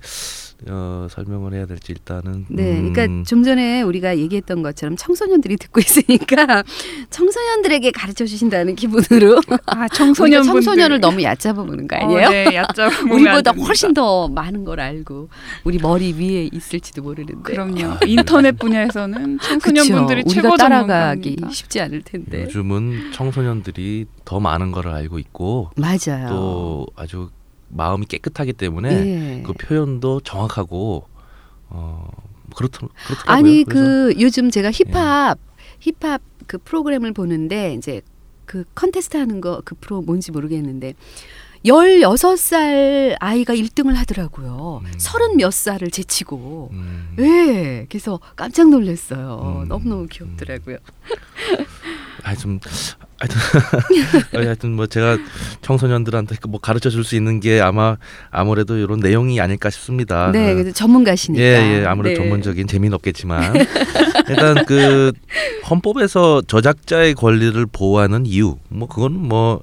어, 0.67 1.07
설명을 1.09 1.53
해야 1.53 1.65
될지 1.65 1.91
일단은 1.91 2.45
네, 2.49 2.79
음, 2.79 2.91
그러니까 2.93 3.23
좀 3.29 3.43
전에 3.43 3.81
우리가 3.83 4.17
얘기했던 4.17 4.63
것처럼 4.63 4.95
청소년들이 4.97 5.57
듣고 5.57 5.79
있으니까 5.79 6.63
청소년들에게 7.11 7.91
가르쳐 7.91 8.25
주신다는 8.25 8.75
기분으로 8.75 9.39
아, 9.67 9.87
청소년 9.93 10.43
청소년을 10.43 10.99
너무 10.99 11.21
얕잡아 11.21 11.63
보는 11.63 11.87
거 11.87 11.95
아니에요? 11.97 12.27
어, 12.27 12.29
네, 12.31 12.45
얕잡으면 12.55 13.11
우리보다. 13.11 13.51
훨씬 13.51 13.93
더 13.93 14.27
많은 14.27 14.63
걸 14.65 14.79
알고 14.79 15.29
우리 15.63 15.77
머리 15.77 16.13
위에 16.13 16.49
있을지도 16.51 17.01
모르는데. 17.03 17.41
그럼요. 17.43 17.97
인터넷 18.05 18.57
분야에서는 18.57 19.39
청소년분들이? 19.39 20.23
최고 20.25 20.47
우리가 20.49 20.57
따라가기 20.57 21.21
전문가입니다. 21.35 21.49
쉽지 21.51 21.81
않을 21.81 22.01
텐데. 22.01 22.43
요즘은 22.43 23.11
청소년들이 23.13 24.05
더 24.25 24.39
많은 24.39 24.71
거를 24.71 24.91
알고 24.91 25.19
있고 25.19 25.69
맞아요. 25.75 26.29
또 26.29 26.87
아주 26.95 27.29
마음이 27.69 28.05
깨끗하기 28.05 28.53
때문에 28.53 28.89
예. 29.39 29.43
그 29.45 29.53
표현도 29.53 30.21
정확하고 30.21 31.07
어 31.69 32.07
그렇더 32.55 32.87
그렇더라고요. 33.05 33.35
아니 33.35 33.63
그 33.63 34.13
요즘 34.19 34.49
제가 34.49 34.71
힙합 34.71 35.37
힙합 35.79 36.21
그 36.47 36.57
프로그램을 36.57 37.11
보는데 37.13 37.73
이제 37.73 38.01
그 38.45 38.63
컨테스트 38.75 39.17
하는 39.17 39.41
거 39.41 39.61
그 39.65 39.75
프로 39.75 40.01
뭔지 40.01 40.31
모르겠는데 40.31 40.93
16살 41.65 43.17
아이가 43.19 43.53
1등을 43.55 43.93
하더라고요. 43.95 44.81
음. 44.85 44.91
서른 44.97 45.37
몇 45.37 45.51
살을 45.51 45.89
제치고. 45.91 46.69
음, 46.71 47.15
예. 47.19 47.85
그래서 47.89 48.19
깜짝 48.35 48.69
놀랐어요. 48.69 49.61
음. 49.63 49.67
너무너무 49.67 50.07
귀엽더라고요. 50.07 50.77
하여튼 52.23 52.59
하여튼 53.19 53.39
하여튼 54.47 54.71
뭐 54.73 54.85
제가 54.87 55.17
청소년들한테 55.61 56.35
그뭐 56.41 56.59
가르쳐 56.59 56.89
줄 56.89 57.03
수 57.03 57.15
있는 57.15 57.39
게 57.39 57.59
아마 57.61 57.97
아무래도 58.29 58.77
이런 58.77 58.99
내용이 58.99 59.39
아닐까 59.41 59.69
싶습니다. 59.69 60.31
네. 60.31 60.53
그 60.53 60.61
그래서 60.63 60.75
전문가시니까. 60.75 61.41
예, 61.43 61.79
예, 61.81 61.85
아무래도 61.85 62.15
네. 62.21 62.23
전문적인 62.23 62.67
재미는 62.67 62.93
없겠지만 62.95 63.53
일단 64.29 64.65
그 64.65 65.11
헌법에서 65.69 66.41
저작자의 66.47 67.13
권리를 67.15 67.65
보호하는 67.67 68.25
이유, 68.25 68.57
뭐 68.69 68.87
그건 68.87 69.13
뭐 69.13 69.61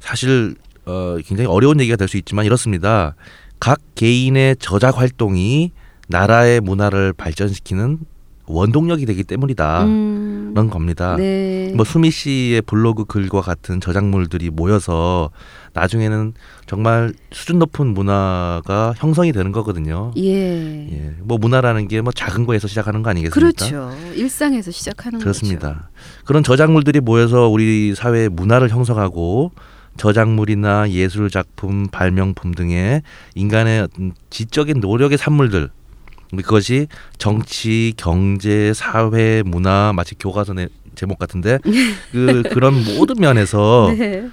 사실 0.00 0.54
어 0.86 1.16
굉장히 1.24 1.48
어려운 1.48 1.80
얘기가 1.80 1.96
될 1.96 2.08
수 2.08 2.16
있지만 2.16 2.44
이렇습니다. 2.44 3.14
각 3.60 3.78
개인의 3.94 4.56
저작 4.60 4.98
활동이 4.98 5.72
나라의 6.08 6.60
문화를 6.60 7.12
발전시키는 7.14 7.98
원동력이 8.46 9.06
되기 9.06 9.24
때문이다. 9.24 9.84
음. 9.84 10.50
그런 10.54 10.70
겁니다. 10.70 11.16
네. 11.16 11.72
뭐 11.74 11.84
수미 11.84 12.10
씨의 12.12 12.62
블로그 12.62 13.04
글과 13.04 13.40
같은 13.40 13.80
저작물들이 13.80 14.50
모여서 14.50 15.30
나중에는 15.72 16.34
정말 16.66 17.12
수준 17.32 17.58
높은 17.58 17.88
문화가 17.88 18.94
형성이 18.96 19.32
되는 19.32 19.50
거거든요. 19.50 20.12
예. 20.16 20.88
예, 20.92 21.12
뭐 21.22 21.38
문화라는 21.38 21.88
게 21.88 22.00
뭐 22.02 22.12
작은 22.12 22.44
거에서 22.46 22.68
시작하는 22.68 23.02
거 23.02 23.10
아니겠습니까? 23.10 23.34
그렇죠. 23.34 23.90
일상에서 24.14 24.70
시작하는 24.70 25.18
그렇습니다. 25.18 25.90
그런 26.24 26.42
저작물들이 26.44 27.00
모여서 27.00 27.48
우리 27.48 27.94
사회의 27.96 28.28
문화를 28.28 28.68
형성하고 28.68 29.50
저작물이나 29.96 30.90
예술 30.90 31.30
작품, 31.30 31.86
발명품 31.88 32.52
등의 32.52 33.02
인간의 33.34 33.88
지적인 34.30 34.80
노력의 34.80 35.18
산물들 35.18 35.70
그것이 36.42 36.88
정치, 37.18 37.94
경제, 37.96 38.72
사회, 38.74 39.42
문화 39.44 39.92
마치 39.94 40.14
교과서의 40.14 40.68
제목 40.94 41.18
같은데 41.18 41.58
그 42.12 42.42
그런 42.50 42.74
모든 42.84 43.16
면에서. 43.18 43.92
네. 43.96 44.28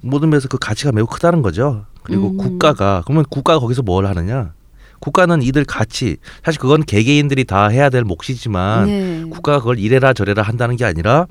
모든 0.00 0.30
면에서 0.30 0.48
그 0.48 0.58
가치가 0.58 0.92
매우 0.92 1.06
크다는 1.06 1.42
거죠. 1.42 1.84
그리고 2.02 2.30
음. 2.30 2.36
국가가 2.36 3.02
그러면 3.04 3.24
국가가 3.28 3.58
거기서 3.58 3.82
뭘 3.82 4.06
하느냐? 4.06 4.52
국가는 5.00 5.42
이들 5.42 5.64
가치 5.64 6.16
사실 6.44 6.60
그건 6.60 6.82
개개인들이 6.84 7.44
다 7.44 7.68
해야 7.68 7.88
될 7.90 8.02
몫이지만 8.04 8.86
네. 8.86 9.22
국가가 9.30 9.58
그걸 9.58 9.78
이래라 9.78 10.12
저래라 10.12 10.42
한다는 10.42 10.76
게 10.76 10.84
아니라 10.84 11.26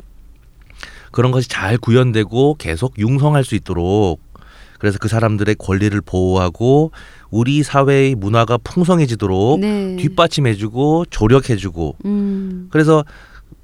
그런 1.11 1.31
것이 1.31 1.49
잘 1.49 1.77
구현되고 1.77 2.55
계속 2.59 2.97
융성할 2.99 3.43
수 3.43 3.55
있도록 3.55 4.21
그래서 4.79 4.97
그 4.99 5.07
사람들의 5.07 5.55
권리를 5.55 5.99
보호하고 6.01 6.91
우리 7.29 7.63
사회의 7.63 8.15
문화가 8.15 8.57
풍성해지도록 8.57 9.59
네. 9.59 9.95
뒷받침해주고 9.97 11.05
조력해주고 11.09 11.95
음. 12.05 12.67
그래서 12.71 13.03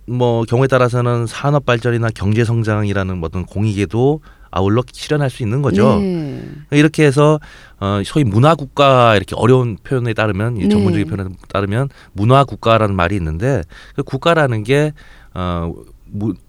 뭐 0.06 0.44
경우에 0.44 0.68
따라서는 0.68 1.28
산업 1.28 1.66
발전이나 1.66 2.10
경제 2.14 2.44
성장이라는 2.44 3.24
어떤 3.24 3.46
공익에도 3.46 4.22
아울러 4.52 4.84
실현할 4.92 5.32
수 5.32 5.42
있는 5.42 5.64
거죠. 5.64 6.00
네. 6.00 6.44
이렇게 6.72 7.04
해서 7.04 7.40
어 7.80 8.02
소위 8.06 8.24
문화 8.24 8.54
국가 8.54 9.16
이렇게 9.16 9.36
어려운 9.36 9.78
표현에 9.84 10.14
따르면 10.14 10.58
이 10.58 10.64
네. 10.64 10.70
전문적인 10.70 11.08
표현에 11.08 11.30
따르면 11.50 11.90
문화 12.12 12.44
국가라는 12.44 12.96
말이 12.96 13.16
있는데 13.16 13.64
그 13.96 14.04
국가라는 14.04 14.64
게 14.64 14.92
어 15.36 15.74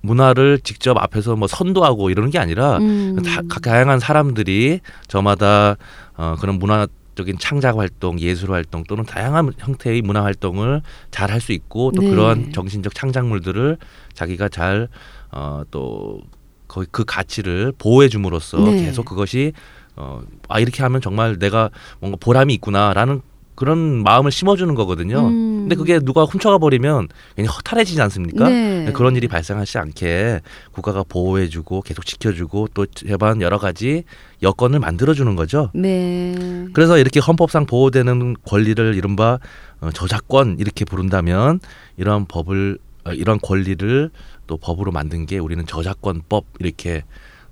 문화를 0.02 0.61
직접 0.61 0.97
앞에서 1.02 1.37
뭐 1.37 1.49
선도하고 1.49 2.11
이러는 2.11 2.30
게 2.30 2.38
아니라 2.38 2.78
음. 2.78 3.23
다, 3.23 3.40
각 3.49 3.62
다양한 3.62 3.99
사람들이 3.99 4.80
저마다 5.09 5.76
어 6.16 6.37
그런 6.38 6.59
문화 6.59 6.87
적인 7.14 7.38
창작 7.38 7.78
활동, 7.78 8.18
예술 8.18 8.50
활동 8.52 8.83
또는 8.85 9.04
다양한 9.04 9.52
형태의 9.59 10.02
문화 10.02 10.25
활동을 10.25 10.83
잘 11.11 11.30
할 11.30 11.40
수 11.40 11.52
있고 11.52 11.92
또 11.94 12.02
네. 12.02 12.11
그러한 12.11 12.52
정신적 12.52 12.94
창작물들을 12.94 13.78
자기가 14.14 14.49
잘 14.49 14.88
어또 15.30 16.21
거의 16.68 16.87
그 16.90 17.04
가치를 17.04 17.73
보호해 17.78 18.09
줌으로써 18.09 18.59
네. 18.59 18.85
계속 18.85 19.04
그것이 19.04 19.52
어아 19.97 20.59
이렇게 20.59 20.83
하면 20.83 21.00
정말 21.00 21.38
내가 21.38 21.71
뭔가 22.00 22.18
보람이 22.21 22.52
있구나라는 22.54 23.23
그런 23.54 24.02
마음을 24.02 24.33
심어주는 24.33 24.75
거거든요. 24.75 25.28
음. 25.28 25.53
근데 25.64 25.76
그게 25.76 25.99
누가 25.99 26.25
훔쳐가 26.25 26.59
버리면 26.59 27.09
괜히 27.37 27.49
허탈해지지 27.49 28.00
않습니까? 28.02 28.49
네. 28.49 28.92
그런 28.92 29.16
일이 29.16 29.28
발생하지 29.28 29.78
않게 29.78 30.40
국가가 30.73 31.02
보호해주고 31.02 31.83
계속 31.83 32.04
지켜주고 32.04 32.68
또 32.75 32.87
제반 32.87 33.40
여러 33.40 33.59
가지 33.59 34.04
여건을 34.42 34.78
만들어주는 34.78 35.35
거죠. 35.37 35.71
네. 35.75 36.35
그래서 36.73 36.99
이렇게 36.99 37.21
헌법상 37.21 37.66
보호되는 37.66 38.37
권리를 38.44 38.94
이른바 38.94 39.38
어, 39.80 39.90
저작권 39.92 40.56
이렇게 40.59 40.85
부른다면 40.85 41.61
이러한 41.97 42.26
법을 42.26 42.78
어, 43.04 43.12
이러한 43.12 43.40
권리를 43.42 44.11
또 44.47 44.56
법으로 44.56 44.92
만든 44.92 45.26
게 45.26 45.38
우리는 45.38 45.64
저작권법 45.66 46.44
이렇게 46.59 47.04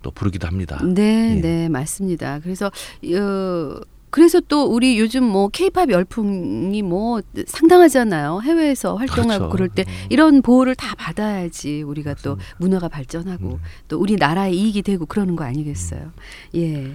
또 0.03 0.11
부르기도 0.11 0.47
합니다. 0.47 0.81
네, 0.85 1.37
예. 1.37 1.41
네, 1.41 1.69
맞습니다. 1.69 2.41
그래서 2.41 2.67
어 2.67 3.81
그래서 4.13 4.41
또 4.47 4.67
우리 4.67 4.99
요즘 4.99 5.25
뭐 5.25 5.49
케이팝 5.49 5.91
열풍이 5.91 6.83
뭐 6.83 7.23
상당하잖아요. 7.47 8.43
해외에서 8.45 8.95
활동하고 8.97 9.49
그렇죠. 9.49 9.49
그럴 9.49 9.69
때 9.71 9.87
이런 10.11 10.43
보호를 10.43 10.75
다 10.75 10.95
받아야지 10.97 11.81
우리가 11.83 12.15
또 12.23 12.37
맞습니다. 12.37 12.57
문화가 12.59 12.89
발전하고 12.89 13.49
음. 13.55 13.59
또 13.89 13.99
우리 13.99 14.17
나라의 14.17 14.55
이익이 14.55 14.83
되고 14.83 15.07
그러는 15.07 15.35
거 15.35 15.45
아니겠어요. 15.45 16.13
예. 16.57 16.93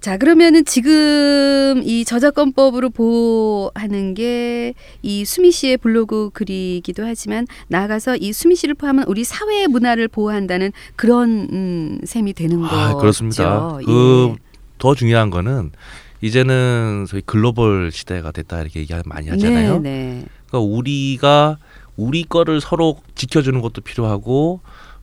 자, 0.00 0.16
그러면은 0.16 0.64
지금 0.64 1.80
이 1.84 2.04
저작권법으로 2.04 2.90
보호하는 2.90 4.14
게 4.14 4.74
이 5.02 5.24
수미 5.24 5.52
씨의 5.52 5.76
블로그 5.76 6.30
글이기도 6.32 7.04
하지만 7.06 7.46
나아가서 7.68 8.16
이 8.16 8.32
수미 8.32 8.56
씨를 8.56 8.74
포함한 8.74 9.04
우리 9.06 9.22
사회의 9.22 9.68
문화를 9.68 10.08
보호한다는 10.08 10.72
그런 10.96 11.48
음, 11.52 12.00
셈이 12.04 12.32
되는 12.32 12.60
거죠. 12.60 12.74
아, 12.74 12.94
그렇습니다. 12.94 13.78
예. 13.80 13.84
그 13.84 14.36
더 14.82 14.96
중요한 14.96 15.30
거는 15.30 15.70
이제는 16.22 17.04
소위 17.08 17.20
글로벌 17.26 17.90
시대가 17.90 18.30
됐다 18.30 18.62
이렇게 18.62 18.80
얘기 18.80 18.94
많이 19.04 19.28
하잖아요. 19.28 19.80
네, 19.80 19.90
네. 19.90 20.24
그러니까 20.46 20.60
우리가 20.60 21.58
우리 21.96 22.24
거를 22.24 22.60
서로 22.60 22.96
지켜주는 23.14 23.60
것도 23.60 23.82
필요하고 23.82 24.60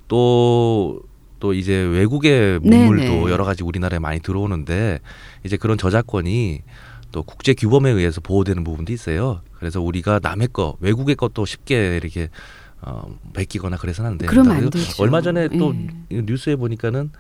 또또 0.07 1.53
이제 1.53 1.75
외국의 1.75 2.59
네, 2.63 2.77
문물도 2.77 3.03
네. 3.27 3.31
여러 3.31 3.43
가지 3.43 3.63
우리나라에 3.63 3.99
많이 3.99 4.21
들어오는데 4.21 4.99
이제 5.43 5.57
그런 5.57 5.77
저작권이 5.77 6.61
또 7.11 7.23
국제 7.23 7.53
규범에 7.53 7.91
의해서 7.91 8.21
보호되는 8.21 8.63
부분도 8.63 8.93
있어요. 8.93 9.41
그래서 9.53 9.81
우리가 9.81 10.19
남의 10.23 10.49
거, 10.53 10.77
외국의 10.79 11.15
것도 11.15 11.45
쉽게 11.45 11.97
이렇게 11.97 12.29
어, 12.81 13.13
베끼거나 13.33 13.75
그래서는 13.77 14.11
안 14.11 14.17
됩니다. 14.17 14.53
안. 14.53 14.71
얼마 14.99 15.21
전에 15.21 15.49
또 15.49 15.75
예. 16.11 16.21
뉴스에 16.21 16.55
보니까는 16.55 17.11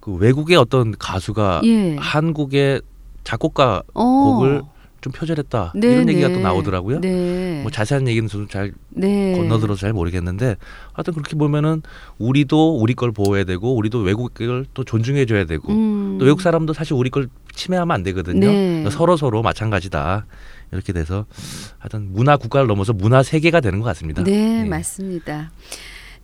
그 0.00 0.14
외국의 0.14 0.56
어떤 0.56 0.92
가수가 0.98 1.60
예. 1.64 1.96
한국의 1.96 2.82
작곡가 3.24 3.82
어. 3.94 4.02
곡을 4.04 4.62
좀 5.00 5.14
표절했다 5.14 5.72
네, 5.76 5.92
이런 5.92 6.08
얘기가 6.10 6.28
네. 6.28 6.34
또 6.34 6.40
나오더라고요. 6.40 7.00
네. 7.00 7.60
뭐 7.62 7.70
자세한 7.70 8.06
얘기는 8.06 8.28
저도 8.28 8.48
잘 8.48 8.72
네. 8.90 9.34
건너들어서 9.34 9.80
잘 9.80 9.94
모르겠는데 9.94 10.56
하여튼 10.92 11.14
그렇게 11.14 11.36
보면은 11.36 11.80
우리도 12.18 12.76
우리 12.76 12.92
걸 12.92 13.10
보호해야 13.10 13.44
되고 13.44 13.74
우리도 13.74 14.00
외국 14.00 14.34
걸 14.34 14.66
또 14.74 14.84
존중해 14.84 15.24
줘야 15.24 15.46
되고 15.46 15.72
음. 15.72 16.18
또 16.18 16.26
외국 16.26 16.42
사람도 16.42 16.74
사실 16.74 16.92
우리 16.92 17.08
걸 17.08 17.28
침해하면 17.54 17.94
안 17.94 18.02
되거든요. 18.02 18.46
네. 18.46 18.90
서로 18.90 19.16
서로 19.16 19.40
마찬가지다. 19.42 20.26
이렇게 20.72 20.92
돼서 20.92 21.24
하여튼 21.78 22.12
문화 22.12 22.36
국가를 22.36 22.66
넘어서 22.68 22.92
문화 22.92 23.22
세계가 23.22 23.60
되는 23.60 23.80
것 23.80 23.86
같습니다. 23.86 24.22
네, 24.22 24.64
예. 24.64 24.68
맞습니다. 24.68 25.50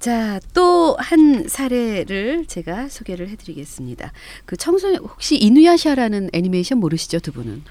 자, 0.06 0.38
또 0.54 0.94
한 1.00 1.48
사례를 1.48 2.46
제가 2.46 2.86
소개를 2.88 3.28
해드리겠습니다. 3.28 4.12
그 4.44 4.56
청소년 4.56 4.98
혹시 5.00 5.36
이누야샤라는 5.36 6.30
애니메이션 6.32 6.78
모르시죠, 6.78 7.18
두 7.18 7.32
분은? 7.32 7.64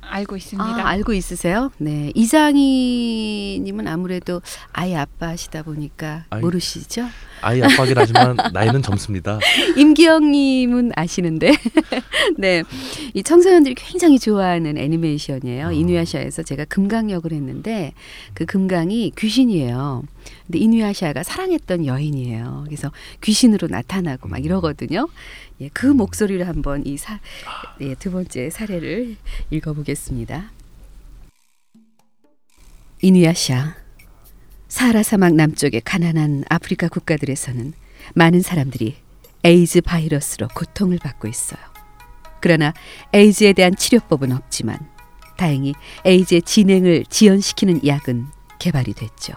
알고 0.00 0.36
있습니다. 0.38 0.64
아, 0.64 0.88
알고 0.88 1.12
있으세요? 1.12 1.70
네, 1.76 2.10
이장희님은 2.14 3.88
아무래도 3.88 4.40
아이 4.72 4.94
아빠시다 4.96 5.64
보니까 5.64 6.24
아이. 6.30 6.40
모르시죠? 6.40 7.06
아이 7.42 7.60
아빠긴 7.62 7.98
하지만 7.98 8.36
나이는 8.52 8.82
젊습니다. 8.82 9.38
임기영님은 9.76 10.92
아시는데, 10.94 11.52
네, 12.38 12.62
이 13.14 13.22
청소년들이 13.22 13.74
굉장히 13.74 14.18
좋아하는 14.18 14.78
애니메이션이에요. 14.78 15.66
어. 15.68 15.72
이누야샤에서 15.72 16.44
제가 16.44 16.64
금강 16.64 17.10
역을 17.10 17.32
했는데 17.32 17.92
그 18.32 18.46
금강이 18.46 19.12
귀신이에요. 19.18 20.04
근데 20.46 20.58
이누야샤가 20.58 21.22
사랑했던 21.24 21.86
여인이에요. 21.86 22.62
그래서 22.66 22.90
귀신으로 23.20 23.68
나타나고 23.68 24.28
막 24.28 24.44
이러거든요. 24.44 25.08
예, 25.60 25.68
그 25.72 25.86
목소리를 25.86 26.46
한번 26.46 26.86
이 26.86 26.96
사, 26.96 27.18
예, 27.80 27.94
두 27.96 28.12
번째 28.12 28.50
사례를 28.50 29.16
읽어보겠습니다. 29.50 30.50
이누야샤, 33.02 33.81
사하라 34.72 35.02
사막 35.02 35.34
남쪽의 35.34 35.82
가난한 35.82 36.44
아프리카 36.48 36.88
국가들에서는 36.88 37.74
많은 38.14 38.40
사람들이 38.40 38.94
에이즈 39.44 39.82
바이러스로 39.82 40.48
고통을 40.48 40.96
받고 40.96 41.28
있어요. 41.28 41.60
그러나 42.40 42.72
에이즈에 43.12 43.52
대한 43.52 43.76
치료법은 43.76 44.32
없지만 44.32 44.78
다행히 45.36 45.74
에이즈의 46.06 46.40
진행을 46.40 47.04
지연시키는 47.10 47.86
약은 47.86 48.24
개발이 48.58 48.94
됐죠. 48.94 49.34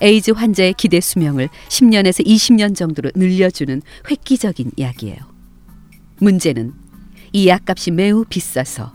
에이즈 0.00 0.30
환자의 0.30 0.74
기대 0.74 1.00
수명을 1.00 1.48
10년에서 1.68 2.24
20년 2.24 2.76
정도로 2.76 3.10
늘려주는 3.16 3.82
획기적인 4.08 4.70
약이에요. 4.78 5.18
문제는 6.20 6.72
이 7.32 7.48
약값이 7.48 7.90
매우 7.90 8.24
비싸서 8.24 8.92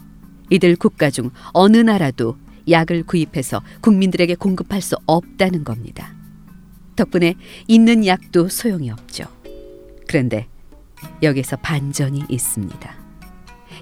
이들 0.49 0.77
국가 0.77 1.09
중 1.09 1.29
어느 1.51 1.75
나라도 1.75 2.37
약을 2.69 3.03
구입해서 3.03 3.61
국민들에게 3.81 4.35
공급할 4.35 4.81
수 4.81 4.95
없다는 5.05 5.63
겁니다. 5.63 6.13
덕분에 6.95 7.35
있는 7.67 8.05
약도 8.05 8.49
소용이 8.49 8.89
없죠. 8.91 9.25
그런데 10.07 10.47
여기서 11.23 11.57
반전이 11.57 12.23
있습니다. 12.29 12.95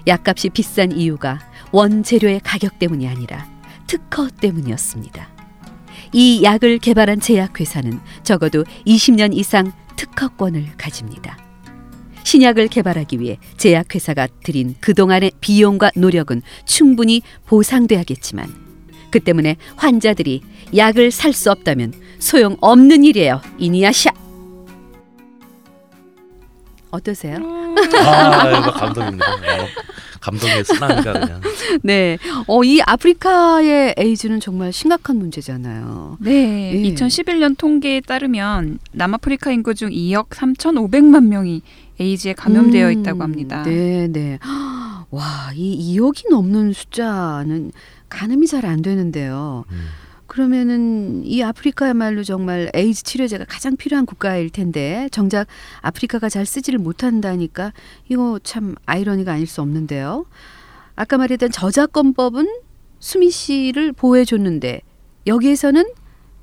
약값이 0.06 0.50
비싼 0.50 0.92
이유가 0.92 1.40
원재료의 1.72 2.40
가격 2.44 2.78
때문이 2.78 3.08
아니라 3.08 3.48
특허 3.86 4.28
때문이었습니다. 4.28 5.28
이 6.12 6.42
약을 6.42 6.78
개발한 6.78 7.20
제약회사는 7.20 8.00
적어도 8.22 8.64
20년 8.86 9.36
이상 9.36 9.72
특허권을 9.96 10.76
가집니다. 10.78 11.36
신약을 12.22 12.68
개발하기 12.68 13.20
위해 13.20 13.38
제약회사가 13.56 14.28
들인 14.44 14.74
그동안의 14.80 15.32
비용과 15.40 15.92
노력은 15.96 16.42
충분히 16.66 17.22
보상돼야겠지만 17.46 18.67
그 19.10 19.20
때문에 19.20 19.56
환자들이 19.76 20.42
약을 20.76 21.10
살 21.10 21.32
수 21.32 21.50
없다면 21.50 21.92
소용 22.18 22.56
없는 22.60 23.04
일이에요. 23.04 23.40
이니아샤. 23.58 24.10
어떠세요? 26.90 27.36
아, 27.36 28.50
이거 28.58 28.72
감동입니다. 28.72 29.34
어, 29.34 29.66
감동의 30.20 30.64
쓰나미가 30.64 31.12
그냥. 31.12 31.40
네. 31.82 32.16
어, 32.46 32.64
이 32.64 32.80
아프리카의 32.84 33.94
에이즈는 33.98 34.40
정말 34.40 34.72
심각한 34.72 35.18
문제잖아요. 35.18 36.16
네, 36.20 36.72
예. 36.74 36.90
2011년 36.94 37.56
통계에 37.58 38.00
따르면 38.00 38.78
남아프리카 38.92 39.52
인구 39.52 39.74
중 39.74 39.90
2억 39.90 40.30
3,500만 40.30 41.24
명이 41.26 41.60
에이즈에 42.00 42.32
감염되어 42.32 42.86
음, 42.88 42.92
있다고 43.00 43.22
합니다. 43.22 43.62
네, 43.64 44.08
네. 44.10 44.38
와, 45.10 45.50
이 45.54 45.96
2억이 45.96 46.30
넘는 46.30 46.72
숫자는 46.72 47.72
가늠이 48.08 48.46
잘 48.46 48.64
안 48.66 48.82
되는데요. 48.82 49.64
음. 49.70 49.86
그러면은 50.26 51.24
이 51.24 51.42
아프리카야말로 51.42 52.22
정말 52.22 52.70
에이즈 52.74 53.02
치료제가 53.04 53.46
가장 53.48 53.76
필요한 53.76 54.04
국가일 54.04 54.50
텐데 54.50 55.08
정작 55.10 55.46
아프리카가 55.80 56.28
잘 56.28 56.44
쓰지를 56.44 56.78
못한다니까 56.78 57.72
이거 58.08 58.38
참 58.42 58.74
아이러니가 58.84 59.32
아닐 59.32 59.46
수 59.46 59.62
없는데요. 59.62 60.26
아까 60.96 61.16
말했던 61.16 61.50
저작권법은 61.50 62.46
수미 62.98 63.30
씨를 63.30 63.92
보호해 63.92 64.26
줬는데 64.26 64.82
여기에서는 65.26 65.84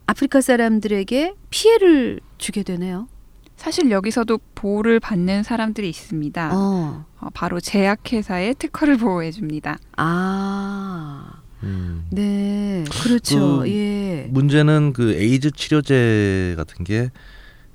아프리카 0.08 0.42
사람들에게 0.42 1.36
피해를 1.52 2.22
주게 2.40 2.64
되네요. 2.64 3.08
사실 3.58 3.90
여기서도 3.90 4.40
보호를 4.54 5.00
받는 5.00 5.44
사람들이 5.44 5.90
있습니다. 5.90 6.52
어. 6.54 7.06
어, 7.20 7.28
바로 7.34 7.60
제약회사의 7.60 8.56
특허를 8.56 8.98
보호해 8.98 9.32
줍니다. 9.32 9.78
아. 9.98 11.32
음. 11.64 12.06
네. 12.12 12.84
그렇죠. 13.02 13.60
그 13.60 13.70
예. 13.72 14.28
문제는 14.30 14.94
그 14.94 15.14
에이즈 15.14 15.52
치료제 15.52 16.54
같은 16.58 16.84
게 16.84 17.10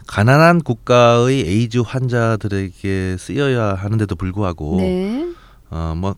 가난한 0.07 0.61
국가의 0.61 1.41
에이즈 1.41 1.79
환자들에게 1.79 3.17
쓰여야 3.19 3.75
하는데도 3.75 4.15
불구하고 4.17 4.77
네. 4.79 5.27
어뭐 5.71 6.15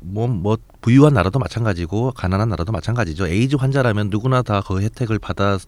뭐, 0.00 0.26
뭐 0.28 0.56
부유한 0.80 1.12
나라도 1.12 1.38
마찬가지고 1.38 2.12
가난한 2.12 2.48
나라도 2.48 2.72
마찬가지죠. 2.72 3.26
에이즈 3.28 3.56
환자라면 3.56 4.08
누구나 4.10 4.42
다 4.42 4.62
그 4.66 4.80
혜택을 4.80 5.18
받아 5.18 5.58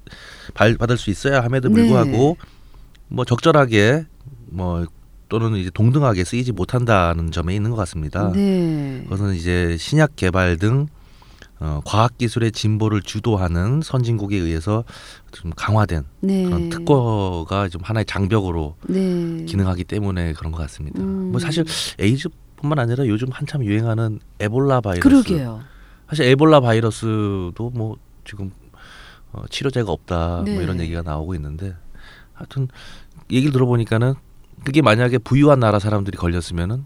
발- 0.55 0.77
받을 0.77 0.97
수 0.97 1.11
있어야 1.11 1.43
함에도 1.43 1.69
네. 1.69 1.75
불구하고 1.75 2.37
뭐 3.09 3.25
적절하게 3.25 4.07
뭐 4.47 4.87
또는 5.29 5.57
이제 5.57 5.71
동등하게 5.71 6.25
쓰이지 6.25 6.53
못한다는 6.53 7.31
점에 7.31 7.55
있는 7.55 7.71
것 7.71 7.77
같습니다. 7.77 8.31
네. 8.33 9.03
그것은 9.05 9.35
이제 9.35 9.77
신약 9.79 10.17
개발 10.17 10.57
등 10.57 10.87
어, 11.59 11.81
과학 11.85 12.19
기술의 12.19 12.53
진보를 12.53 13.03
주도하는 13.03 13.81
선진국에 13.83 14.37
의해서 14.37 14.85
좀 15.33 15.51
강화된 15.57 16.05
네. 16.21 16.45
그런 16.45 16.69
특허가 16.69 17.69
좀 17.69 17.81
하나의 17.83 18.05
장벽으로 18.05 18.77
네. 18.89 19.45
기능하기 19.47 19.85
때문에 19.85 20.35
그런 20.35 20.53
것 20.53 20.59
같습니다. 20.59 21.01
음. 21.01 21.31
뭐 21.33 21.41
사실 21.41 21.65
에이즈뿐만 21.99 22.79
아니라 22.79 23.07
요즘 23.07 23.29
한참 23.33 23.65
유행하는 23.65 24.21
에볼라 24.39 24.83
바이러스. 24.83 25.01
그러게요. 25.01 25.61
사실 26.09 26.27
에볼라 26.27 26.61
바이러스도 26.61 27.73
뭐 27.75 27.97
지금 28.25 28.53
어, 29.33 29.43
치료제가 29.51 29.91
없다 29.91 30.43
네. 30.45 30.55
뭐 30.55 30.63
이런 30.63 30.79
얘기가 30.79 31.03
나오고 31.03 31.35
있는데 31.35 31.75
하여튼 32.37 32.69
얘기를 33.31 33.53
들어보니까는 33.53 34.15
그게 34.65 34.83
만약에 34.83 35.19
부유한 35.19 35.61
나라 35.61 35.79
사람들이 35.79 36.17
걸렸으면은 36.17 36.85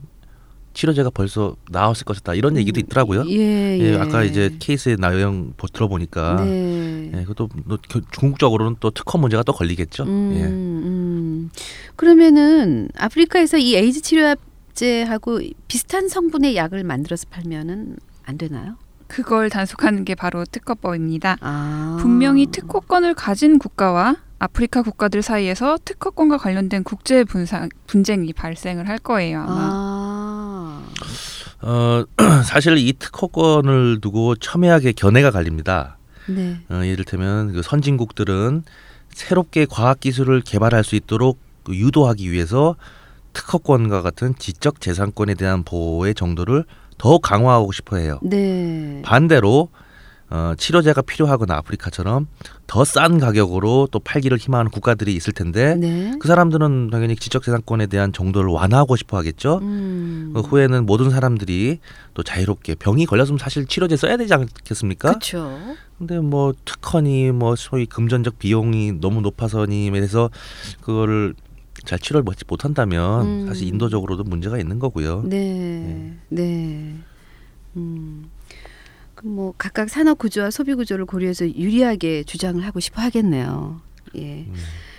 치료제가 0.72 1.10
벌써 1.10 1.56
나왔을 1.68 2.04
것이다 2.04 2.34
이런 2.34 2.56
얘기도 2.56 2.78
있더라고요. 2.80 3.24
예, 3.28 3.78
예, 3.78 3.78
예. 3.80 3.96
아까 3.98 4.22
이제 4.22 4.54
케이스의 4.60 4.96
내용 4.98 5.52
보- 5.56 5.66
들어보니까 5.66 6.44
네. 6.44 7.10
예, 7.12 7.22
그것도 7.22 7.48
뭐 7.64 7.76
겨- 7.88 8.00
궁극적으로는 8.16 8.76
또 8.78 8.90
특허 8.90 9.18
문제가 9.18 9.42
또 9.42 9.52
걸리겠죠. 9.52 10.04
음, 10.04 10.32
예. 10.36 10.44
음. 10.44 11.50
그러면은 11.96 12.88
아프리카에서 12.96 13.58
이 13.58 13.74
에이즈 13.74 14.00
치료제하고 14.02 15.40
비슷한 15.66 16.08
성분의 16.08 16.54
약을 16.54 16.84
만들어서 16.84 17.26
팔면은 17.30 17.96
안 18.24 18.38
되나요? 18.38 18.76
그걸 19.08 19.50
단속하는 19.50 20.04
게 20.04 20.14
바로 20.14 20.44
특허법입니다. 20.44 21.38
아. 21.40 21.98
분명히 22.00 22.46
특허권을 22.46 23.14
가진 23.14 23.58
국가와 23.58 24.16
아프리카 24.40 24.80
국가들 24.82 25.20
사이에서 25.20 25.78
특허권과 25.84 26.38
관련된 26.38 26.82
국제 26.82 27.24
분상, 27.24 27.68
분쟁이 27.86 28.32
발생을 28.32 28.88
할 28.88 28.98
거예요 28.98 29.42
아마. 29.42 29.52
아. 29.52 30.82
어, 31.62 32.04
사실 32.44 32.78
이 32.78 32.94
특허권을 32.94 34.00
두고 34.00 34.34
첨예하게 34.36 34.92
견해가 34.92 35.30
갈립니다. 35.30 35.98
네. 36.26 36.58
어, 36.70 36.80
예를테면 36.82 37.52
그 37.52 37.62
선진국들은 37.62 38.64
새롭게 39.10 39.66
과학 39.68 40.00
기술을 40.00 40.40
개발할 40.40 40.84
수 40.84 40.96
있도록 40.96 41.38
그 41.62 41.76
유도하기 41.76 42.32
위해서 42.32 42.76
특허권과 43.34 44.00
같은 44.00 44.34
지적 44.38 44.80
재산권에 44.80 45.34
대한 45.34 45.64
보호의 45.64 46.14
정도를 46.14 46.64
더 46.96 47.18
강화하고 47.18 47.72
싶어 47.72 47.96
해요. 47.96 48.18
네. 48.22 49.02
반대로 49.04 49.68
어, 50.30 50.54
치료제가 50.56 51.02
필요하거나 51.02 51.54
아프리카처럼 51.56 52.28
더 52.68 52.84
싼 52.84 53.18
가격으로 53.18 53.88
또 53.90 53.98
팔기를 53.98 54.38
희망하는 54.38 54.70
국가들이 54.70 55.14
있을 55.14 55.32
텐데 55.32 55.74
네. 55.74 56.12
그 56.20 56.28
사람들은 56.28 56.90
당연히 56.90 57.16
지적 57.16 57.42
재산권에 57.42 57.86
대한 57.88 58.12
정도를 58.12 58.48
완화하고 58.50 58.94
싶어 58.96 59.16
하겠죠. 59.16 59.58
음. 59.62 60.30
그 60.34 60.40
후에는 60.40 60.86
모든 60.86 61.10
사람들이 61.10 61.80
또 62.14 62.22
자유롭게 62.22 62.76
병이 62.76 63.06
걸렸으면 63.06 63.38
사실 63.38 63.66
치료제 63.66 63.96
써야 63.96 64.16
되지 64.16 64.32
않겠습니까? 64.34 65.08
그렇죠. 65.10 65.58
근데 65.98 66.20
뭐 66.20 66.52
특허니 66.64 67.32
뭐 67.32 67.56
소위 67.56 67.86
금전적 67.86 68.38
비용이 68.38 69.00
너무 69.00 69.20
높아서니 69.20 69.90
해서 69.96 70.30
그거를 70.80 71.34
잘 71.84 71.98
치료를 71.98 72.22
못못 72.22 72.64
한다면 72.64 73.22
음. 73.26 73.46
사실 73.46 73.66
인도적으로도 73.68 74.24
문제가 74.24 74.58
있는 74.58 74.78
거고요. 74.78 75.22
네. 75.26 76.16
네. 76.28 76.94
음. 77.76 78.30
뭐 79.24 79.54
각각 79.58 79.88
산업 79.88 80.18
구조와 80.18 80.50
소비 80.50 80.74
구조를 80.74 81.06
고려해서 81.06 81.46
유리하게 81.46 82.24
주장을 82.24 82.64
하고 82.64 82.80
싶어 82.80 83.02
하겠네요. 83.02 83.80
예. 84.16 84.46
음. 84.48 84.54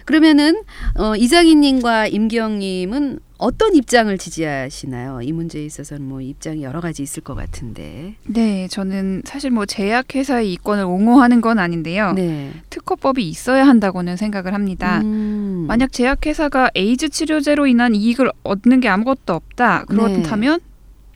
그러면은 0.05 0.63
어, 0.97 1.15
이장희님과 1.15 2.07
임기영님은 2.07 3.19
어떤 3.37 3.75
입장을 3.75 4.15
지지하시나요? 4.17 5.21
이 5.23 5.31
문제에 5.31 5.65
있어서는 5.65 6.07
뭐 6.07 6.21
입장이 6.21 6.63
여러 6.63 6.79
가지 6.79 7.01
있을 7.01 7.23
것 7.23 7.33
같은데. 7.33 8.15
네, 8.23 8.67
저는 8.67 9.23
사실 9.25 9.49
뭐 9.49 9.65
제약회사의 9.65 10.53
이권을 10.53 10.83
옹호하는 10.83 11.41
건 11.41 11.57
아닌데요. 11.57 12.13
네. 12.13 12.51
특허법이 12.69 13.27
있어야 13.27 13.65
한다고는 13.67 14.15
생각을 14.15 14.53
합니다. 14.53 15.01
음. 15.01 15.65
만약 15.67 15.91
제약회사가 15.91 16.69
에이즈 16.75 17.09
치료제로 17.09 17.65
인한 17.65 17.95
이익을 17.95 18.31
얻는 18.43 18.79
게 18.79 18.89
아무것도 18.89 19.33
없다. 19.33 19.85
그렇다면 19.85 20.59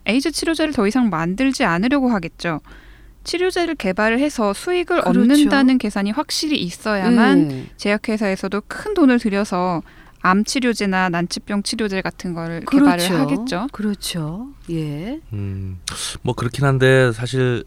에이즈 0.06 0.32
치료제를 0.32 0.72
더 0.72 0.86
이상 0.88 1.10
만들지 1.10 1.64
않으려고 1.64 2.08
하겠죠. 2.08 2.60
치료제를 3.26 3.74
개발을 3.74 4.20
해서 4.20 4.54
수익을 4.54 5.02
그렇죠. 5.02 5.10
얻는다는 5.10 5.78
계산이 5.78 6.12
확실히 6.12 6.58
있어야만 6.62 7.48
네. 7.48 7.66
제약회사에서도 7.76 8.62
큰 8.68 8.94
돈을 8.94 9.18
들여서 9.18 9.82
암 10.22 10.44
치료제나 10.44 11.08
난치병 11.10 11.62
치료제 11.62 12.00
같은 12.00 12.32
거를 12.34 12.60
그렇죠. 12.64 12.84
개발을 13.06 13.20
하겠죠. 13.20 13.66
그렇죠. 13.72 14.48
예. 14.70 15.20
음, 15.32 15.78
뭐 16.22 16.34
그렇긴 16.34 16.64
한데 16.64 17.12
사실 17.12 17.64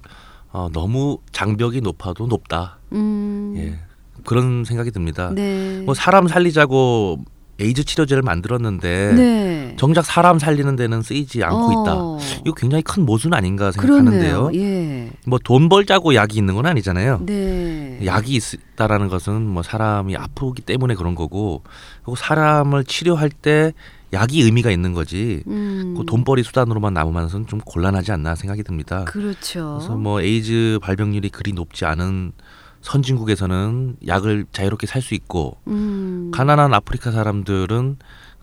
어, 0.52 0.70
너무 0.74 1.20
장벽이 1.32 1.82
높아도 1.82 2.26
높다. 2.28 2.80
음. 2.94 3.54
예, 3.58 3.80
그런 4.26 4.64
생각이 4.66 4.92
듭니다. 4.92 5.32
네. 5.34 5.82
뭐 5.86 5.94
사람 5.94 6.28
살리자고 6.28 7.20
에이즈 7.60 7.84
치료제를 7.84 8.24
만들었는데 8.24 9.14
네. 9.16 9.76
정작 9.78 10.06
사람 10.06 10.40
살리는 10.40 10.76
데는 10.76 11.02
쓰이지 11.02 11.44
않고 11.44 11.72
있다. 11.72 11.96
어. 11.96 12.20
이거 12.46 12.54
굉장히 12.56 12.82
큰 12.84 13.06
모순 13.06 13.34
아닌가 13.34 13.72
생각하는데요. 13.72 14.52
예. 14.56 15.12
뭐돈 15.26 15.70
벌자고 15.70 16.16
약이 16.16 16.38
있는 16.38 16.56
건 16.56 16.66
아니잖아요. 16.66 17.22
네. 17.26 18.00
약이 18.06 18.36
있다라는 18.36 19.10
것은 19.10 19.42
뭐 19.42 19.64
사람이 19.64 20.16
아프기 20.16 20.62
때문에 20.62 20.96
그런 20.96 21.16
거고 21.16 21.64
그리고 22.04 22.16
사람을 22.16 22.86
치료할 22.86 23.30
때 23.30 23.74
약이 24.12 24.42
의미가 24.42 24.72
있는 24.72 24.94
거지 24.94 25.44
음. 25.48 25.94
그 25.98 26.06
돈벌이 26.06 26.44
수단으로만 26.44 26.94
남으면서는 26.94 27.48
좀 27.48 27.60
곤란하지 27.60 28.12
않나 28.12 28.36
생각이 28.36 28.64
듭니다. 28.64 29.04
그렇죠. 29.06 29.78
그래서 29.80 29.96
뭐 29.96 30.22
에이즈 30.22 30.80
발병률이 30.82 31.30
그리 31.30 31.54
높지 31.54 31.86
않은 31.86 32.32
선진국에서는 32.82 33.98
약을 34.08 34.46
자유롭게 34.52 34.88
살 34.88 35.02
수 35.02 35.14
있고 35.14 35.58
음. 35.68 36.32
가난한 36.34 36.74
아프리카 36.74 37.12
사람들은 37.12 37.98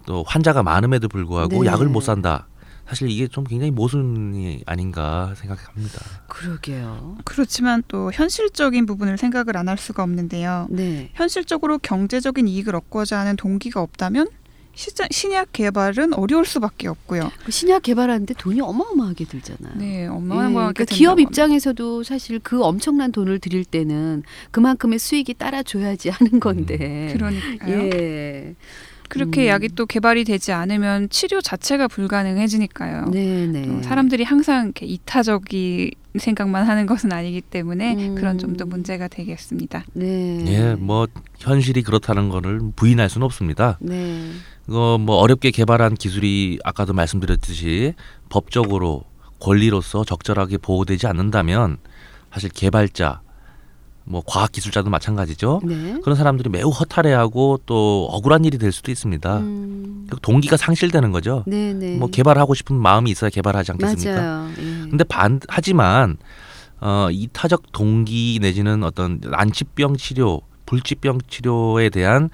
또 0.06 0.24
환자가 0.26 0.62
많음에도 0.62 1.08
불구하고 1.08 1.62
네. 1.64 1.70
약을 1.70 1.88
못 1.88 2.00
산다. 2.00 2.46
사실 2.88 3.10
이게 3.10 3.26
좀 3.26 3.42
굉장히 3.44 3.72
모순이 3.72 4.62
아닌가 4.64 5.34
생각합니다. 5.36 6.00
그러게요. 6.28 7.16
그렇지만 7.24 7.82
또 7.88 8.12
현실적인 8.12 8.86
부분을 8.86 9.18
생각을 9.18 9.56
안 9.56 9.68
할 9.68 9.76
수가 9.76 10.04
없는데요. 10.04 10.68
네. 10.70 11.10
현실적으로 11.14 11.78
경제적인 11.78 12.46
이익을 12.46 12.76
얻고자 12.76 13.18
하는 13.18 13.34
동기가 13.36 13.80
없다면 13.82 14.28
신약 14.76 15.52
개발은 15.52 16.14
어려울 16.14 16.44
수밖에 16.44 16.86
없고요. 16.88 17.32
그 17.44 17.50
신약 17.50 17.82
개발하는데 17.82 18.34
돈이 18.34 18.60
어마어마하게 18.60 19.24
들잖아요. 19.24 19.74
네, 19.76 20.02
예, 20.02 20.06
어마어마하게 20.06 20.52
그러니까 20.52 20.84
된다고 20.84 20.96
기업. 20.96 21.20
입장에서도 21.20 22.02
사실 22.02 22.38
그 22.42 22.62
엄청난 22.62 23.10
돈을 23.10 23.38
들일 23.38 23.64
때는 23.64 24.22
그만큼의 24.50 24.98
수익이 24.98 25.34
따라줘야지 25.34 26.10
하는 26.10 26.40
건데. 26.40 27.10
그러니까요. 27.14 27.78
예. 27.78 28.54
그렇게 29.08 29.44
음. 29.44 29.48
약이 29.48 29.68
또 29.76 29.86
개발이 29.86 30.24
되지 30.24 30.50
않으면 30.52 31.08
치료 31.10 31.40
자체가 31.40 31.86
불가능해지니까요. 31.88 33.10
네네. 33.12 33.68
어, 33.68 33.82
사람들이 33.82 34.24
항상 34.24 34.64
이렇게 34.64 34.84
이타적인 34.84 35.92
생각만 36.18 36.66
하는 36.66 36.86
것은 36.86 37.12
아니기 37.12 37.40
때문에 37.40 37.94
음. 37.94 38.14
그런 38.16 38.36
점도 38.38 38.66
문제가 38.66 39.06
되겠습니다. 39.06 39.84
네. 39.92 40.44
예, 40.48 40.74
뭐 40.74 41.06
현실이 41.38 41.82
그렇다는 41.82 42.28
거를 42.30 42.60
부인할 42.74 43.08
수는 43.08 43.24
없습니다. 43.24 43.78
네. 43.80 44.32
이거 44.68 44.98
뭐 44.98 45.16
어렵게 45.16 45.50
개발한 45.50 45.94
기술이 45.94 46.58
아까도 46.64 46.92
말씀드렸듯이 46.92 47.94
법적으로 48.28 49.04
권리로서 49.40 50.04
적절하게 50.04 50.58
보호되지 50.58 51.06
않는다면 51.06 51.78
사실 52.32 52.50
개발자 52.50 53.20
뭐 54.04 54.22
과학 54.24 54.52
기술자도 54.52 54.88
마찬가지죠. 54.88 55.60
네. 55.64 55.98
그런 56.02 56.16
사람들이 56.16 56.48
매우 56.48 56.70
허탈해하고 56.70 57.60
또 57.66 58.06
억울한 58.10 58.44
일이 58.44 58.56
될 58.56 58.70
수도 58.70 58.92
있습니다. 58.92 59.38
음. 59.38 60.06
그 60.08 60.18
동기가 60.22 60.56
상실되는 60.56 61.10
거죠. 61.10 61.42
네, 61.46 61.72
네. 61.72 61.96
뭐 61.96 62.08
개발하고 62.08 62.54
싶은 62.54 62.76
마음이 62.76 63.10
있어야 63.10 63.30
개발하지 63.30 63.72
않겠습니까? 63.72 64.14
맞아요. 64.14 64.50
예. 64.58 64.62
근데 64.88 65.02
반 65.04 65.40
하지만 65.48 66.18
어 66.80 67.08
이타적 67.10 67.72
동기 67.72 68.38
내지는 68.40 68.84
어떤 68.84 69.20
난치병 69.22 69.96
치료, 69.96 70.42
불치병 70.66 71.18
치료에 71.28 71.88
대한 71.88 72.30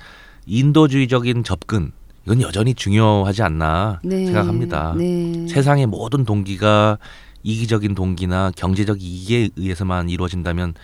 인도주의적인 0.47 1.45
접근 1.45 1.93
이건 2.25 2.41
여전히 2.43 2.75
중요하지 2.75 3.43
않나 3.43 4.01
네. 4.05 4.27
생각합니다. 4.27 4.95
네. 4.97 5.47
세상의 5.49 5.87
모든 5.87 6.25
동기가 6.25 6.99
이기적인 7.43 7.95
동기나 7.95 8.53
경제적 8.55 9.03
이익에 9.03 9.51
의해서만 9.57 10.09
이루어진다면 10.09 10.75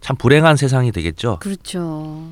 참 0.00 0.16
불행한 0.16 0.56
세상이 0.56 0.90
되겠죠. 0.92 1.38
그렇죠. 1.40 2.22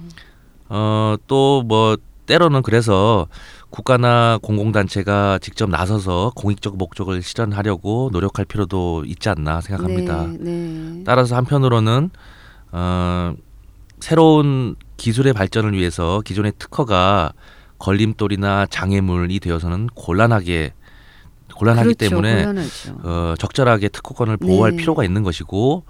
어 0.68 1.16
또 1.28 1.62
뭐 1.64 1.96
때로는 2.26 2.62
그래서 2.62 3.28
국가나 3.70 4.38
공공단체가 4.42 5.38
직접 5.40 5.70
나서서 5.70 6.32
공익적 6.34 6.76
목적을 6.76 7.22
실현하려고 7.22 8.10
노력할 8.12 8.44
필요도 8.44 9.04
있지 9.06 9.28
않나 9.28 9.60
생각합니다. 9.60 10.26
네. 10.26 10.36
네. 10.40 11.02
따라서 11.04 11.36
한편으로는 11.36 12.10
어, 12.72 13.32
새로운 14.00 14.74
기술의 14.96 15.34
발전을 15.34 15.72
위해서 15.74 16.20
기존의 16.24 16.54
특허가 16.58 17.32
걸림돌이나 17.78 18.66
장애물이 18.66 19.40
되어서는 19.40 19.88
곤란하게 19.94 20.72
곤란하기 21.54 21.94
그렇죠. 21.94 22.08
때문에 22.10 22.44
곤란하죠. 22.44 22.96
어, 23.02 23.34
적절하게 23.38 23.88
특허권을 23.88 24.36
보호할 24.36 24.72
네. 24.72 24.76
필요가 24.76 25.04
있는 25.04 25.22
것이고 25.22 25.84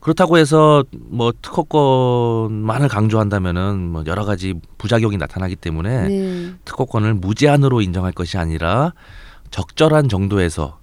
그렇다고 0.00 0.38
해서 0.38 0.84
뭐 0.92 1.32
특허권만을 1.42 2.88
강조한다면은 2.88 3.78
뭐 3.90 4.04
여러 4.06 4.24
가지 4.24 4.54
부작용이 4.78 5.16
나타나기 5.16 5.56
때문에 5.56 6.08
네. 6.08 6.52
특허권을 6.64 7.14
무제한으로 7.14 7.80
인정할 7.80 8.12
것이 8.12 8.38
아니라 8.38 8.92
적절한 9.50 10.08
정도에서 10.08 10.78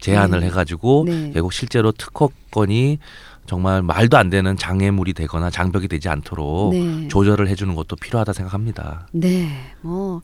제한을 0.00 0.40
네. 0.40 0.46
해가지고 0.46 1.04
네. 1.06 1.30
결국 1.32 1.52
실제로 1.52 1.92
특허권이 1.92 2.98
정말 3.46 3.82
말도 3.82 4.16
안 4.16 4.30
되는 4.30 4.56
장애물이 4.56 5.14
되거나 5.14 5.50
장벽이 5.50 5.88
되지 5.88 6.08
않도록 6.08 6.72
네. 6.74 7.08
조절을 7.08 7.48
해주는 7.48 7.74
것도 7.74 7.96
필요하다 7.96 8.32
생각합니다. 8.32 9.08
네, 9.12 9.48
뭐 9.80 10.22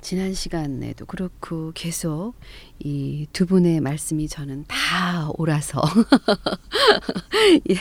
지난 0.00 0.34
시간에도 0.34 1.06
그렇고 1.06 1.72
계속 1.74 2.34
이 2.80 3.26
두 3.32 3.46
분의 3.46 3.80
말씀이 3.80 4.28
저는 4.28 4.64
다 4.68 5.30
옳아서 5.38 5.80
예, 7.70 7.74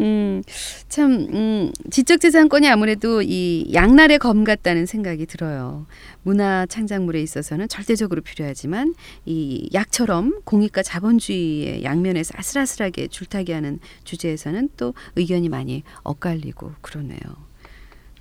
음, 0.00 0.42
참 0.88 1.12
음, 1.32 1.72
지적 1.90 2.20
재산권이 2.20 2.68
아무래도 2.68 3.22
이 3.22 3.70
양날의 3.72 4.18
검 4.18 4.44
같다는 4.44 4.86
생각이 4.86 5.26
들어요. 5.26 5.86
문화 6.22 6.66
창작물에 6.66 7.20
있어서는 7.22 7.68
절대적으로 7.68 8.22
필요하지만 8.22 8.94
이 9.24 9.68
약처럼 9.74 10.40
공익과 10.44 10.82
자본주의의 10.82 11.84
양면에서 11.84 12.34
아슬아슬하게 12.36 13.08
줄타기하는 13.08 13.80
주제에서는 14.04 14.70
또 14.76 14.94
의견이 15.16 15.48
많이 15.48 15.82
엇갈리고 16.02 16.72
그러네요. 16.80 17.45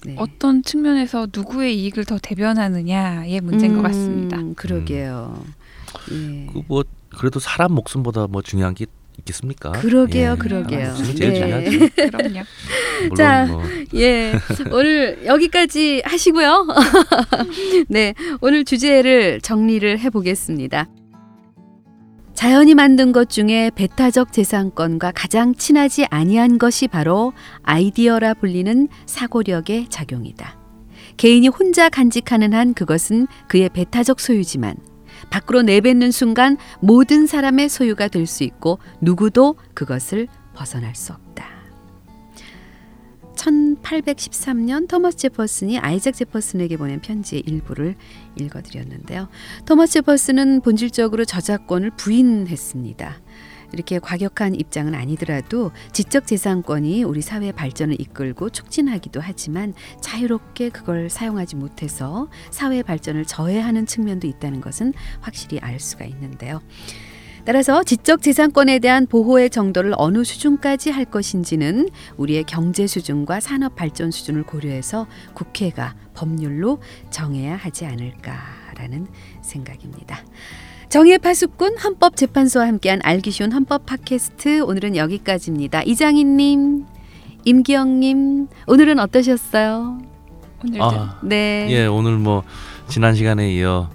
네. 0.05 0.15
어떤 0.17 0.63
측면에서 0.63 1.27
누구의 1.33 1.77
이익을 1.79 2.05
더 2.05 2.17
대변하느냐의 2.21 3.41
문제인 3.41 3.75
것 3.75 3.81
같습니다. 3.83 4.37
음, 4.37 4.53
그러게요. 4.55 5.43
예. 6.11 6.47
그뭐 6.47 6.83
그래도 7.09 7.39
사람 7.39 7.73
목숨보다 7.73 8.27
뭐 8.27 8.41
중요한 8.41 8.75
게 8.75 8.85
있겠습니까? 9.19 9.71
그러게요, 9.71 10.31
예, 10.33 10.35
그러게요. 10.35 10.85
사람 10.85 10.97
목숨이 10.97 11.15
제일 11.15 11.33
네. 11.33 11.39
중요하죠. 11.39 11.95
그럼요. 11.95 13.15
자, 13.15 13.45
뭐 13.45 13.63
예. 13.95 14.33
오늘 14.71 15.25
여기까지 15.25 16.01
하시고요. 16.05 16.67
네. 17.87 18.13
오늘 18.41 18.65
주제를 18.65 19.41
정리를 19.41 19.99
해 19.99 20.09
보겠습니다. 20.09 20.87
자연이 22.45 22.75
만든 22.75 23.11
것 23.11 23.27
중에 23.27 23.71
배타적 23.73 24.31
재산권과 24.31 25.13
가장 25.15 25.55
친하지 25.55 26.05
아니한 26.11 26.59
것이 26.59 26.87
바로 26.87 27.33
아이디어라 27.63 28.35
불리는 28.35 28.87
사고력의 29.07 29.87
작용이다. 29.89 30.55
개인이 31.17 31.47
혼자 31.47 31.89
간직하는 31.89 32.53
한 32.53 32.75
그것은 32.75 33.25
그의 33.47 33.69
배타적 33.69 34.19
소유지만 34.19 34.75
밖으로 35.31 35.63
내뱉는 35.63 36.11
순간 36.11 36.57
모든 36.81 37.25
사람의 37.25 37.67
소유가 37.67 38.07
될 38.07 38.27
수 38.27 38.43
있고 38.43 38.77
누구도 39.01 39.55
그것을 39.73 40.27
벗어날 40.53 40.93
수 40.93 41.13
없다. 41.13 41.54
1813년 43.45 44.87
토머스 44.87 45.17
제퍼슨이 45.17 45.77
아이작 45.79 46.15
제퍼슨에게 46.15 46.77
보낸 46.77 46.99
편지의 46.99 47.43
일부를 47.45 47.95
읽어드렸는데요. 48.39 49.29
토머스 49.65 49.93
제퍼슨은 49.93 50.61
본질적으로 50.61 51.25
저작권을 51.25 51.91
부인했습니다. 51.91 53.21
이렇게 53.73 53.99
과격한 53.99 54.55
입장은 54.55 54.95
아니더라도 54.95 55.71
지적 55.91 56.27
재산권이 56.27 57.03
우리 57.03 57.21
사회 57.21 57.51
발전을 57.51 57.99
이끌고 57.99 58.49
촉진하기도 58.49 59.19
하지만 59.21 59.73
자유롭게 60.01 60.69
그걸 60.69 61.09
사용하지 61.09 61.55
못해서 61.55 62.29
사회 62.51 62.83
발전을 62.83 63.25
저해하는 63.25 63.85
측면도 63.85 64.27
있다는 64.27 64.61
것은 64.61 64.93
확실히 65.19 65.59
알 65.59 65.79
수가 65.79 66.05
있는데요. 66.05 66.61
따라서 67.45 67.83
지적 67.83 68.23
재산권에 68.23 68.79
대한 68.79 69.05
보호의 69.05 69.51
정도를 69.51 69.93
어느 69.97 70.23
수준까지 70.23 70.89
할 70.89 71.05
것인지는 71.05 71.89
우리의 72.17 72.43
경제 72.45 72.87
수준과 72.87 73.39
산업 73.39 73.75
발전 73.75 74.09
수준을 74.09 74.43
고려해서 74.43 75.05
국회가 75.35 75.93
법률로 76.15 76.79
정해야 77.11 77.55
하지 77.55 77.85
않을까라는 77.85 79.07
생각입니다. 79.41 80.23
정의 80.89 81.19
파수꾼 81.19 81.77
헌법재판소와 81.77 82.67
함께한 82.67 83.01
알기 83.03 83.29
쉬운 83.29 83.51
헌법 83.51 83.85
팟캐스트 83.85 84.61
오늘은 84.61 84.95
여기까지입니다. 84.95 85.83
이장희님, 85.83 86.85
임기영님 87.43 88.47
오늘은 88.65 88.99
어떠셨어요? 88.99 89.99
오늘도 90.63 90.83
아, 90.83 91.19
네. 91.21 91.67
예 91.69 91.85
오늘 91.85 92.17
뭐 92.17 92.43
지난 92.87 93.13
시간에 93.13 93.53
이어 93.53 93.89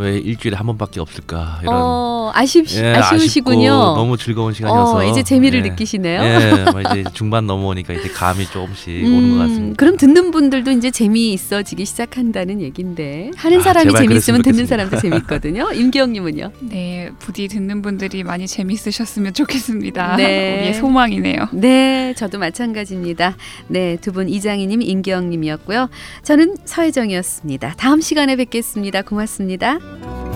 왜 0.00 0.16
일주일에 0.16 0.56
한 0.56 0.64
번밖에 0.66 1.00
없을까 1.00 1.58
이런 1.62 1.74
어 1.76 2.30
아쉽 2.32 2.64
예, 2.76 2.94
아쉬우시군요. 2.94 3.72
아쉽고 3.72 3.94
너무 3.96 4.16
즐거운 4.16 4.52
시간이어서 4.54 4.98
어, 4.98 5.04
이제 5.04 5.24
재미를 5.24 5.64
예. 5.64 5.68
느끼시네요. 5.70 6.22
예, 6.22 6.64
뭐 6.70 6.80
이제 6.80 7.04
중반 7.14 7.46
넘어오니까 7.48 7.94
이제 7.94 8.08
감이 8.08 8.46
조금씩 8.46 9.02
오는 9.04 9.32
것 9.32 9.38
같습니다. 9.38 9.64
음, 9.66 9.74
그럼 9.76 9.96
듣는 9.96 10.30
분들도 10.30 10.70
이제 10.70 10.92
재미 10.92 11.32
있어지기 11.32 11.84
시작한다는 11.84 12.60
얘긴데 12.60 13.32
하는 13.36 13.58
아, 13.58 13.62
사람이 13.62 13.86
제발 13.90 14.02
재미있으면 14.02 14.42
듣는. 14.42 14.66
사람도 14.66 14.98
재밌거든요. 15.00 15.70
임기영님은요? 15.74 16.52
네 16.70 17.10
부디 17.18 17.48
듣는 17.48 17.82
분들이 17.82 18.22
많이 18.22 18.46
재밌으셨으면 18.46 19.32
좋겠습니다. 19.34 20.14
네. 20.16 20.58
우리의 20.58 20.74
소망이네요. 20.74 21.48
네, 21.52 22.14
저도 22.14 22.38
마찬가지입니다. 22.38 23.34
네, 23.66 23.96
두 24.00 24.12
분 24.12 24.28
이장희님, 24.28 24.80
임기영님이었고요. 24.82 25.88
저는 26.22 26.56
서혜정이었습니다. 26.64 27.74
다음 27.76 28.00
시간에 28.00 28.36
뵙겠습니다. 28.36 29.02
고맙습니다. 29.02 29.78
Bye. 29.96 30.27